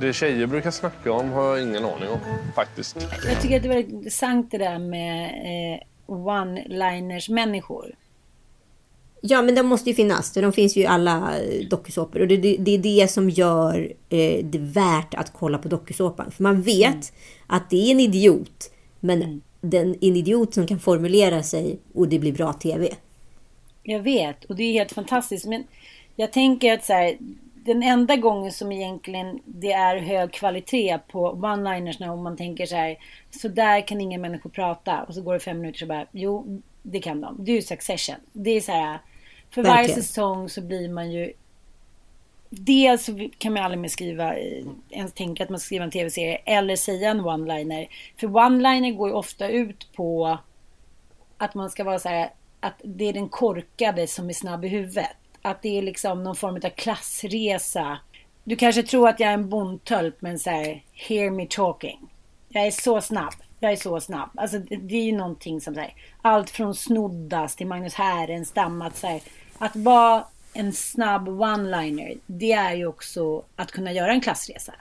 [0.00, 2.18] Det tjejer brukar snacka om har jag ingen aning om
[2.54, 2.96] faktiskt.
[3.28, 7.94] Jag tycker att det är väldigt intressant det där med eh, one-liners människor.
[9.20, 10.32] Ja, men de måste ju finnas.
[10.32, 12.20] De finns ju i alla eh, dokusåpor.
[12.20, 16.30] Och det, det, det är det som gör eh, det värt att kolla på dokusåpan.
[16.30, 17.12] För man vet
[17.46, 18.70] att det är en idiot.
[19.00, 22.88] Men den, en idiot som kan formulera sig och det blir bra TV.
[23.82, 25.46] Jag vet och det är helt fantastiskt.
[25.46, 25.64] Men
[26.16, 27.16] jag tänker att så här,
[27.54, 32.76] den enda gången som egentligen det är hög kvalitet på one-linersna om man tänker så
[32.76, 32.96] här.
[33.40, 35.02] Så där kan inga människor prata.
[35.02, 37.44] Och så går det fem minuter så bara, jo det kan de.
[37.44, 38.16] Det är ju Succession.
[38.32, 38.98] Det är så här,
[39.50, 40.02] för varje Verkligen.
[40.02, 41.32] säsong så blir man ju
[42.50, 44.34] Dels så kan man aldrig mer skriva,
[44.90, 47.88] ens tänka att man ska skriva en tv-serie eller säga en one-liner.
[48.16, 50.38] För one-liner går ju ofta ut på
[51.36, 52.30] att man ska vara så här,
[52.60, 55.16] att det är den korkade som är snabb i huvudet.
[55.42, 57.98] Att det är liksom någon form av klassresa.
[58.44, 62.10] Du kanske tror att jag är en bondtölp men så här, hear me talking.
[62.48, 63.34] Jag är så snabb.
[63.60, 64.30] Jag är så snabb.
[64.34, 68.82] Alltså det, är ju någonting som så här, allt från Snoddas till Magnus Härenstam.
[68.82, 69.20] Att, så här,
[69.58, 74.72] att vara en snabb one-liner, det är ju också att kunna göra en klassresa.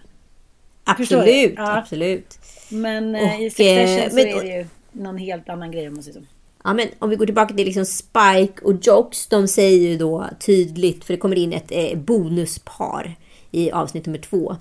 [0.84, 1.54] Absolut?
[1.58, 1.78] Ja.
[1.78, 2.40] absolut.
[2.70, 5.88] Men eh, i Och, Succession eh, så men- är det ju någon helt annan grej
[5.88, 6.26] om man säger så.
[6.64, 9.28] Ja, men om vi går tillbaka till liksom Spike och Jocks.
[9.28, 13.16] De säger ju då tydligt, för det kommer in ett eh, bonuspar
[13.58, 14.56] i avsnitt nummer två.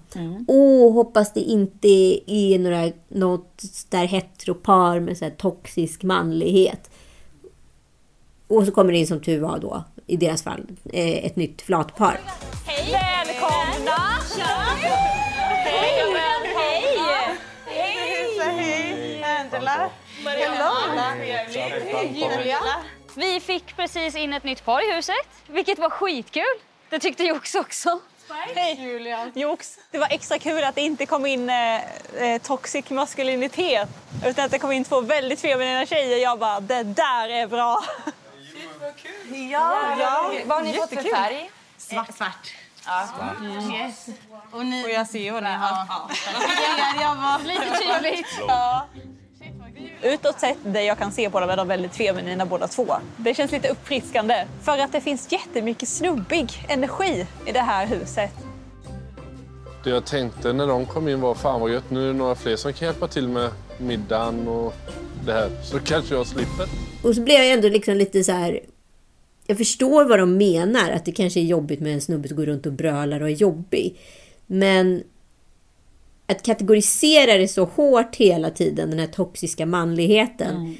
[0.48, 1.88] Åh, hoppas det inte
[2.26, 6.90] är några, något där heteropar med så här toxisk manlighet.
[8.48, 11.62] Och så kommer det in som tur var då, i deras fall, eh, ett nytt
[11.62, 12.20] flatpar.
[12.66, 12.92] Hej!
[12.92, 13.92] Välkomna!
[15.64, 16.14] Hej!
[16.56, 16.86] Hej!
[17.66, 18.38] Hej!
[18.40, 19.22] Hej!
[19.22, 19.90] Angela!
[20.24, 20.72] Hello!
[22.14, 22.58] Julia!
[23.16, 25.14] Vi fick precis in ett nytt par i huset,
[25.48, 26.42] vilket var skitkul.
[26.90, 28.00] Det tyckte Jox också.
[28.28, 29.30] Hej Julia!
[29.34, 31.80] Jox, det var extra kul att det inte kom in eh,
[32.16, 33.88] eh, toxic maskulinitet
[34.24, 36.18] utan att det kom in två väldigt feminina tjejer.
[36.18, 37.84] Jag bara, det där är bra!
[39.52, 40.32] Ja, ja.
[40.44, 41.50] Vad har ni fått för färg?
[41.78, 42.16] Svart.
[42.16, 42.52] Svart.
[42.86, 43.08] Ja.
[43.40, 43.74] Mm.
[43.74, 44.06] Yes.
[44.50, 44.84] Och, ni...
[44.84, 45.68] Och jag ser vad ni har.
[45.88, 47.02] Ja.
[47.02, 47.38] jag var...
[47.44, 48.28] Lite tydligt.
[48.48, 48.86] Ja.
[50.02, 52.86] Utåt sett, det jag kan se på dem är de väldigt feminina båda två.
[53.16, 54.44] Det känns lite uppfriskande.
[54.62, 58.30] För att det finns jättemycket snubbig energi i det här huset.
[59.84, 62.34] Det jag tänkte när de kom in var fan vad gött, nu är det några
[62.34, 64.74] fler som kan hjälpa till med middagen och
[65.26, 65.50] det här.
[65.62, 66.66] Så kanske jag slipper.
[67.02, 68.60] Och så blev jag ändå liksom lite så här.
[69.46, 72.46] Jag förstår vad de menar, att det kanske är jobbigt med en snubbe som går
[72.46, 73.98] runt och brölar och är jobbig.
[74.46, 75.02] Men
[76.26, 80.76] att kategorisera det så hårt hela tiden, den här toxiska manligheten.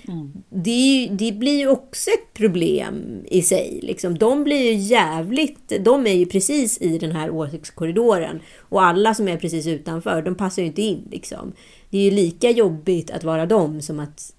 [0.49, 3.81] Det, är ju, det blir ju också ett problem i sig.
[3.83, 4.19] Liksom.
[4.19, 5.73] De blir ju jävligt...
[5.81, 8.41] De är ju precis i den här åsiktskorridoren.
[8.59, 11.09] Och alla som är precis utanför, de passar ju inte in.
[11.11, 11.53] Liksom.
[11.91, 14.33] Det är ju lika jobbigt att vara dem som att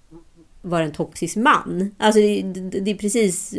[0.62, 1.94] vara en toxisk man.
[1.98, 3.54] Alltså det, det, det är precis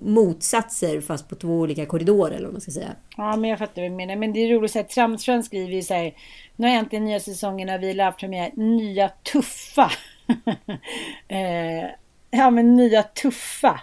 [0.00, 2.88] motsatser fast på två olika korridorer eller vad man ska säga.
[3.16, 4.16] Ja, men jag fattar vad du menar.
[4.16, 6.14] Men det är roligt att här, skriver ju så här.
[6.56, 8.52] Nu har äntligen nya säsongen av Vila haft premiär.
[8.54, 9.90] Nya tuffa.
[11.28, 11.90] eh,
[12.30, 13.80] ja, men nya tuffa.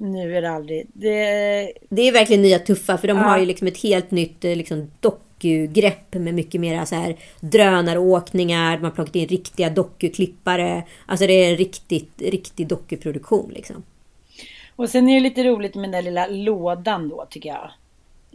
[0.00, 0.86] Nu är det aldrig.
[0.92, 1.72] Det...
[1.88, 3.22] Det är verkligen nya tuffa för de Ja.
[3.22, 8.76] har ju liksom ett helt nytt eh, liksom, dokugrepp med mycket mera så här drönaråkningar.
[8.76, 10.82] De har plockat in riktiga dokuklippare.
[11.06, 13.82] Alltså det är en riktigt, riktig dokuproduktion liksom.
[14.76, 17.70] Och sen är det lite roligt med den där lilla lådan då tycker jag.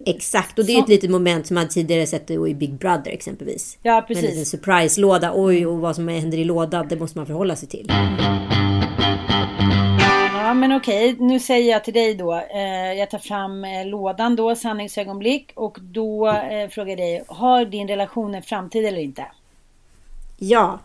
[0.06, 3.78] Exakt, och det är ett litet moment som man tidigare sett i Big Brother exempelvis.
[3.84, 4.24] Ja, Med precis.
[4.24, 5.32] en liten surprise-låda.
[5.36, 7.86] Oj, och vad som händer i lådan, det måste man förhålla sig till.
[7.90, 8.43] Ja
[10.64, 12.34] men okej, nu säger jag till dig då.
[12.34, 15.52] Eh, jag tar fram eh, lådan då, sanningsögonblick.
[15.56, 19.26] Och då eh, frågar jag dig, har din relation en framtid eller inte?
[20.38, 20.80] Ja.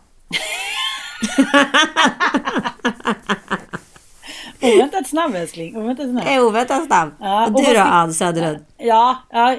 [4.75, 5.77] Oväntat snabb älskling.
[5.77, 6.27] Oväntat snabb.
[6.27, 7.11] Eh, Oväntat snabb.
[7.19, 8.65] Ja, och du då Ann Söderlund?
[8.77, 9.57] Ja, ja,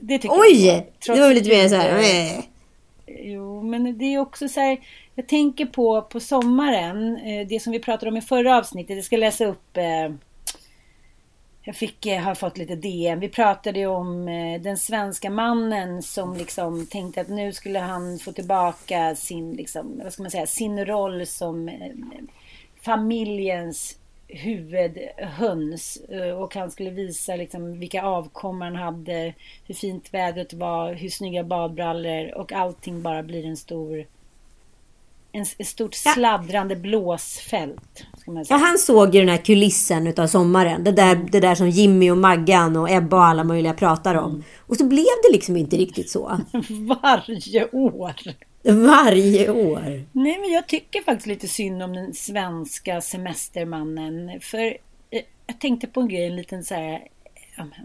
[0.00, 0.66] det tycker Oj!
[0.66, 1.16] jag.
[1.16, 2.44] Det var lite mer så här, eh.
[3.20, 4.78] Jo, men det är också så här.
[5.14, 8.96] Jag tänker på, på sommaren, eh, det som vi pratade om i förra avsnittet.
[8.96, 9.76] Jag ska läsa upp.
[9.76, 10.10] Eh,
[11.64, 13.20] jag fick, eh, har fått lite DM.
[13.20, 18.18] Vi pratade ju om eh, den svenska mannen som liksom tänkte att nu skulle han
[18.18, 21.92] få tillbaka sin, liksom, vad ska man säga, sin roll som eh,
[22.84, 23.98] familjens
[24.32, 29.34] huvudhöns eh, och han skulle visa liksom vilka avkommor han hade,
[29.66, 34.06] hur fint vädret var, hur snygga badbrallor och allting bara blir en stor
[35.32, 38.04] en, ett stort sladdrande blåsfält.
[38.18, 40.84] Ska man Ja, han såg ju den här kulissen utav sommaren.
[40.84, 44.44] Det där, det där som Jimmy och Maggan och Ebba och alla möjliga pratar om.
[44.58, 46.38] Och så blev det liksom inte riktigt så.
[47.04, 48.14] Varje år.
[48.62, 50.04] Varje år.
[50.12, 54.40] Nej, men jag tycker faktiskt lite synd om den svenska semestermannen.
[54.40, 54.76] För
[55.10, 57.08] eh, jag tänkte på en grej, en liten så här,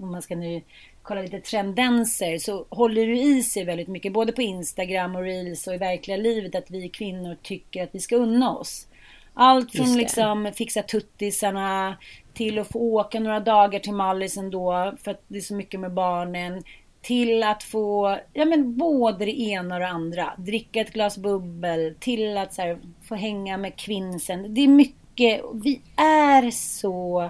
[0.01, 0.61] om man ska nu
[1.01, 5.67] kolla lite tendenser, så håller det i sig väldigt mycket, både på Instagram och Reels
[5.67, 8.87] och i verkliga livet, att vi kvinnor tycker att vi ska unna oss.
[9.33, 11.97] Allt från liksom fixa tuttisarna
[12.33, 15.79] till att få åka några dagar till Mallis ändå för att det är så mycket
[15.79, 16.63] med barnen.
[17.01, 20.33] Till att få, ja men både det ena och det andra.
[20.37, 21.95] Dricka ett glas bubbel.
[21.99, 24.53] Till att så här, få hänga med kvinnsen.
[24.53, 27.29] Det är mycket, vi är så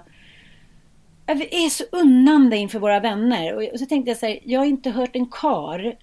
[1.36, 3.54] vi är så unnande inför våra vänner.
[3.56, 5.96] Och och så tänkte jag så här, jag har inte hört en kar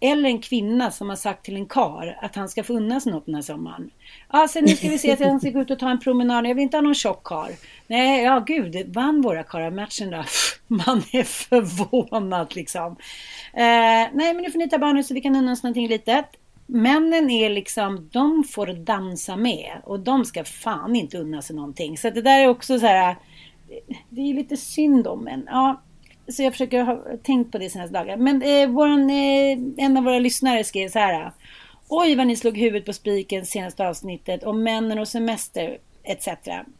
[0.00, 3.12] eller en kvinna som har sagt till en kar att han ska få unna sig
[3.12, 3.90] något den här sommaren.
[4.32, 6.46] Ja, sen nu ska vi se att han ska gå ut och ta en promenad.
[6.46, 7.50] Jag vill inte ha någon tjock kar.
[7.86, 10.24] Nej, ja gud, vann våra karlar matchen då?
[10.66, 12.96] Man är förvånad liksom.
[13.52, 16.26] Eh, nej, men nu får ni ta barnen så vi kan unna oss någonting litet.
[16.66, 21.98] Männen är liksom, de får dansa med och de ska fan inte unna sig någonting.
[21.98, 25.44] Så det där är också så här, eh, det är lite synd om en.
[25.46, 25.80] Ja,
[26.28, 28.16] så jag försöker ha tänkt på det senaste dagar.
[28.16, 31.24] Men eh, våran, eh, en av våra lyssnare skrev så här.
[31.24, 31.30] Eh.
[31.88, 36.28] Oj vad ni slog huvudet på spiken senaste avsnittet om männen och semester etc.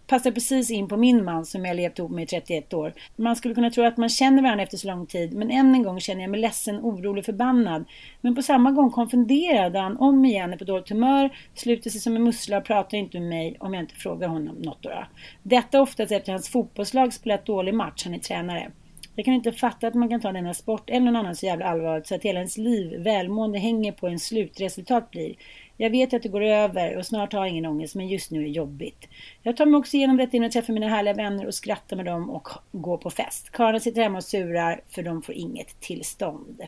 [0.07, 2.93] Passar precis in på min man som jag levt ihop med i 31 år.
[3.17, 5.83] Man skulle kunna tro att man känner varandra efter så lång tid, men än en
[5.83, 7.85] gång känner jag mig ledsen, orolig, förbannad.
[8.21, 12.17] Men på samma gång konfunderad han om igen är på dåligt humör, sluter sig som
[12.17, 15.05] en mussla och pratar inte med mig om jag inte frågar honom något då.
[15.43, 18.71] Detta oftast efter hans fotbollslag spelat dålig match, han är tränare.
[19.19, 21.67] Jag kan inte fatta att man kan ta denna sport eller någon annan så jävla
[21.67, 25.35] allvarligt så att hela ens liv, välmående hänger på en slutresultat blir.
[25.77, 28.39] Jag vet att det går över och snart har jag ingen ångest men just nu
[28.39, 29.09] är det jobbigt.
[29.43, 32.05] Jag tar mig också igenom detta innan jag träffar mina härliga vänner och skrattar med
[32.07, 33.51] dem och går på fest.
[33.51, 36.63] Karlarna sitter hemma och surar för de får inget tillstånd.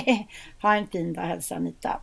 [0.62, 2.00] ha en fin dag, hälsa Anita.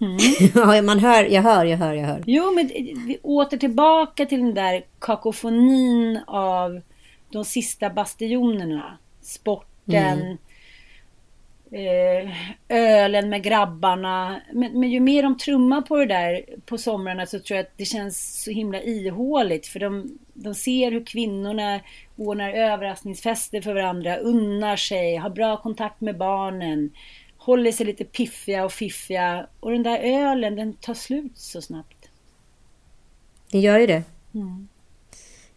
[0.00, 0.16] Mm.
[0.76, 2.22] ja, man hör, jag hör, jag hör, jag hör.
[2.26, 2.66] Jo, men
[3.06, 6.80] vi åter tillbaka till den där kakofonin av
[7.38, 8.98] de sista bastionerna.
[9.20, 10.36] Sporten, mm
[11.74, 12.30] eh,
[12.68, 14.40] ölen med grabbarna.
[14.52, 17.72] Men, men, ju mer de trummar på det där på somrarna så tror jag att
[17.76, 19.66] det känns så himla ihåligt.
[19.66, 21.80] För de, de ser hur kvinnorna
[22.16, 26.90] ordnar överraskningsfester för varandra, unnar sig, har bra kontakt med barnen,
[27.36, 29.46] håller sig lite piffiga och fiffiga.
[29.60, 32.10] Och den där ölen, den tar slut så snabbt.
[33.50, 34.02] Den gör ju det.
[34.34, 34.68] Mm.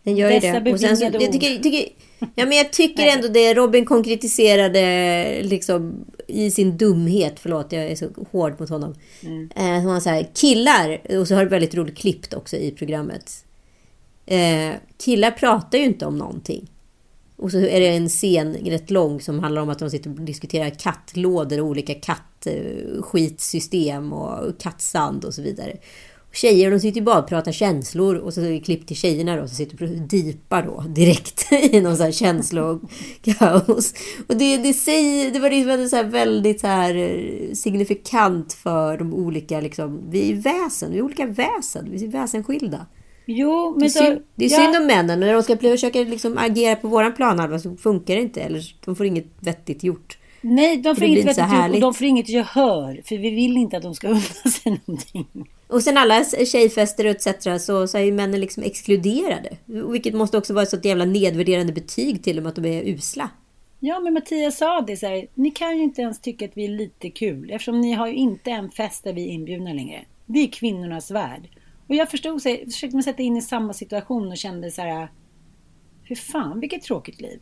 [0.08, 0.72] Den gör ju det.
[0.72, 1.90] Och sen så, jag tycker, tycker,
[2.20, 7.40] Ja, men jag tycker ändå det Robin konkretiserade liksom i sin dumhet.
[7.40, 8.96] Förlåt, jag är så hård mot honom.
[9.22, 9.50] Mm.
[9.56, 13.46] Eh, han så här, killar, och så har det väldigt roligt klippt också i programmet.
[14.26, 16.72] Eh, killar pratar ju inte om någonting.
[17.36, 20.22] Och så är det en scen rätt lång som handlar om att de sitter och
[20.22, 25.78] diskuterar kattlådor och olika kattskitsystem och kattsand och så vidare.
[26.38, 29.36] Tjejer de sitter ju bara och pratar känslor och så är det klipp till tjejerna
[29.36, 33.94] då som sitter och dipar då direkt i någon sån här känslokaos.
[34.28, 38.98] Och det, det, säger, det var liksom så här väldigt så här eh, signifikant för
[38.98, 42.86] de olika liksom, vi är väsen, vi är olika väsen, vi är väsensskilda.
[43.26, 45.20] Jo, men det är, synd, det är synd om männen.
[45.20, 48.42] När de ska försöka liksom agera på våran planhalva så funkar det inte.
[48.42, 50.17] Eller de får inget vettigt gjort.
[50.42, 53.02] Nej, de får inget vettigt gjort och de får inget gehör.
[53.06, 55.50] För vi vill inte att de ska unna sig någonting.
[55.68, 57.66] Och sen alla tjejfester och etc.
[57.66, 59.58] Så, så är ju männen liksom exkluderade.
[59.66, 63.30] Vilket måste också vara ett sånt jävla nedvärderande betyg till dem att de är usla.
[63.80, 66.66] Ja, men Mattias sa det så här, ni kan ju inte ens tycka att vi
[66.66, 70.06] är lite kul eftersom ni har ju inte en fest där vi är inbjudna längre.
[70.26, 71.50] Vi är kvinnornas värld.
[71.88, 74.82] Och jag förstod, så här, försökte mig sätta in i samma situation och kände så
[74.82, 75.12] här,
[76.04, 77.40] hur fan, vilket tråkigt liv.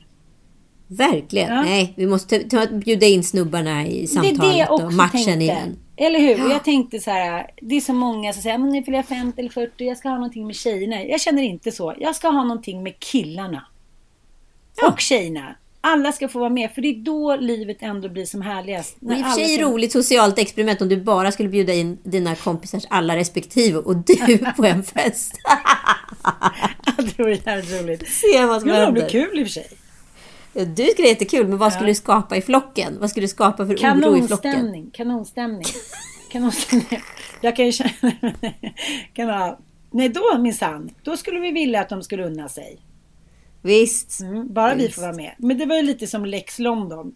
[0.88, 1.54] Verkligen.
[1.54, 1.62] Ja.
[1.62, 5.44] Nej, vi måste ta, bjuda in snubbarna i samtalet det det och matchen tänkte.
[5.44, 5.78] igen.
[5.98, 6.38] Eller hur?
[6.38, 6.52] Ja.
[6.52, 9.40] Jag tänkte så här, det är så många som säger, men nu fyller jag 50
[9.40, 11.04] eller 40, jag ska ha någonting med tjejerna.
[11.04, 11.94] Jag känner inte så.
[12.00, 13.66] Jag ska ha någonting med killarna.
[14.82, 14.88] Ja.
[14.88, 15.56] Och tjejerna.
[15.82, 18.98] Alla ska få vara med, för det är då livet ändå blir som härligast.
[19.00, 19.72] Det är i och för sig kan...
[19.72, 24.38] roligt socialt experiment om du bara skulle bjuda in dina kompisars alla respektive och du
[24.58, 25.34] på en fest.
[26.98, 28.10] jag tror det är roligt.
[28.10, 28.86] Se vad som händer.
[28.86, 29.68] Det blir kul i och för sig.
[30.56, 32.98] Du skulle jättekul, men vad skulle du skapa i flocken?
[33.00, 34.92] Vad skulle du skapa för oro i flocken?
[34.94, 35.66] Kanonstämning,
[36.32, 37.02] kanonstämning.
[37.42, 38.12] Jag kan ju känna...
[39.14, 39.60] kan ha,
[39.92, 40.90] nej, då minsann.
[41.04, 42.80] Då skulle vi vilja att de skulle unna sig.
[43.62, 44.22] Visst.
[44.22, 44.90] Mm, bara Visst.
[44.90, 45.32] vi får vara med.
[45.38, 47.16] Men det var ju lite som Lex London.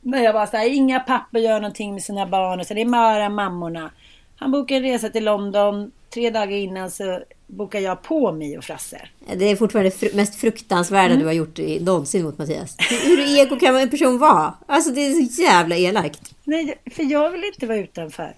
[0.00, 2.60] När jag var så här, inga pappor gör någonting med sina barn.
[2.60, 3.90] Och så det är bara mammorna.
[4.36, 5.92] Han bokar en resa till London.
[6.14, 9.00] Tre dagar innan så bokar jag på mig och Frasse.
[9.36, 11.18] Det är fortfarande det mest fruktansvärda mm.
[11.18, 12.76] du har gjort någonsin mot Mattias.
[13.04, 14.54] Hur ego kan en person vara?
[14.66, 16.34] Alltså det är så jävla elakt.
[16.44, 18.36] Nej, för jag vill inte vara utanför.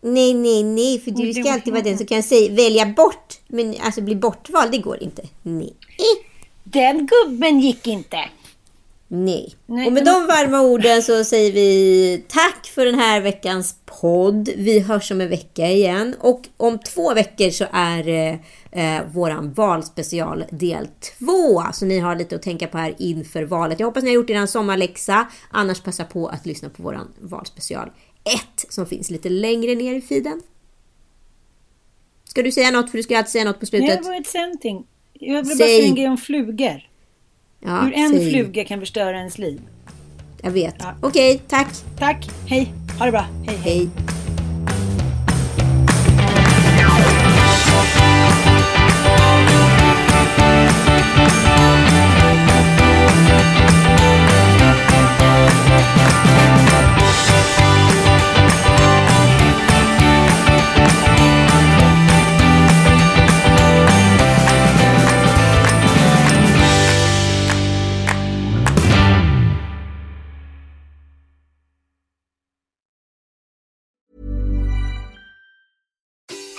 [0.00, 3.40] Nej, nej, nej, för du ska alltid vara den som kan säga, välja bort.
[3.48, 5.22] Men alltså bli bortvald, det går inte.
[5.42, 5.74] Nej.
[6.64, 8.18] Den gubben gick inte.
[9.08, 9.54] Nej.
[9.66, 9.86] Nej.
[9.86, 14.48] Och med de varma orden så säger vi tack för den här veckans podd.
[14.56, 16.14] Vi hörs om en vecka igen.
[16.20, 18.08] Och om två veckor så är
[18.70, 20.88] eh, våran valspecial del
[21.18, 21.62] två.
[21.72, 23.80] Så ni har lite att tänka på här inför valet.
[23.80, 25.28] Jag hoppas ni har gjort er sommarläxa.
[25.50, 27.90] Annars passa på att lyssna på våran valspecial
[28.24, 30.42] 1 som finns lite längre ner i feeden.
[32.24, 32.90] Ska du säga något?
[32.90, 33.88] För du ska alltid säga något på slutet.
[33.88, 34.86] Nej, jag vill säga någonting.
[35.12, 36.87] Jag vill bara säga en grej om flugor.
[37.60, 38.30] Ja, Hur en säg.
[38.30, 39.60] fluga kan förstöra ens liv.
[40.42, 40.74] Jag vet.
[40.78, 40.94] Ja.
[41.00, 41.68] Okej, tack.
[41.98, 42.30] Tack.
[42.46, 42.72] Hej.
[42.98, 43.26] Ha det bra.
[43.46, 43.56] hej.
[43.56, 43.76] hej.
[43.78, 44.17] hej.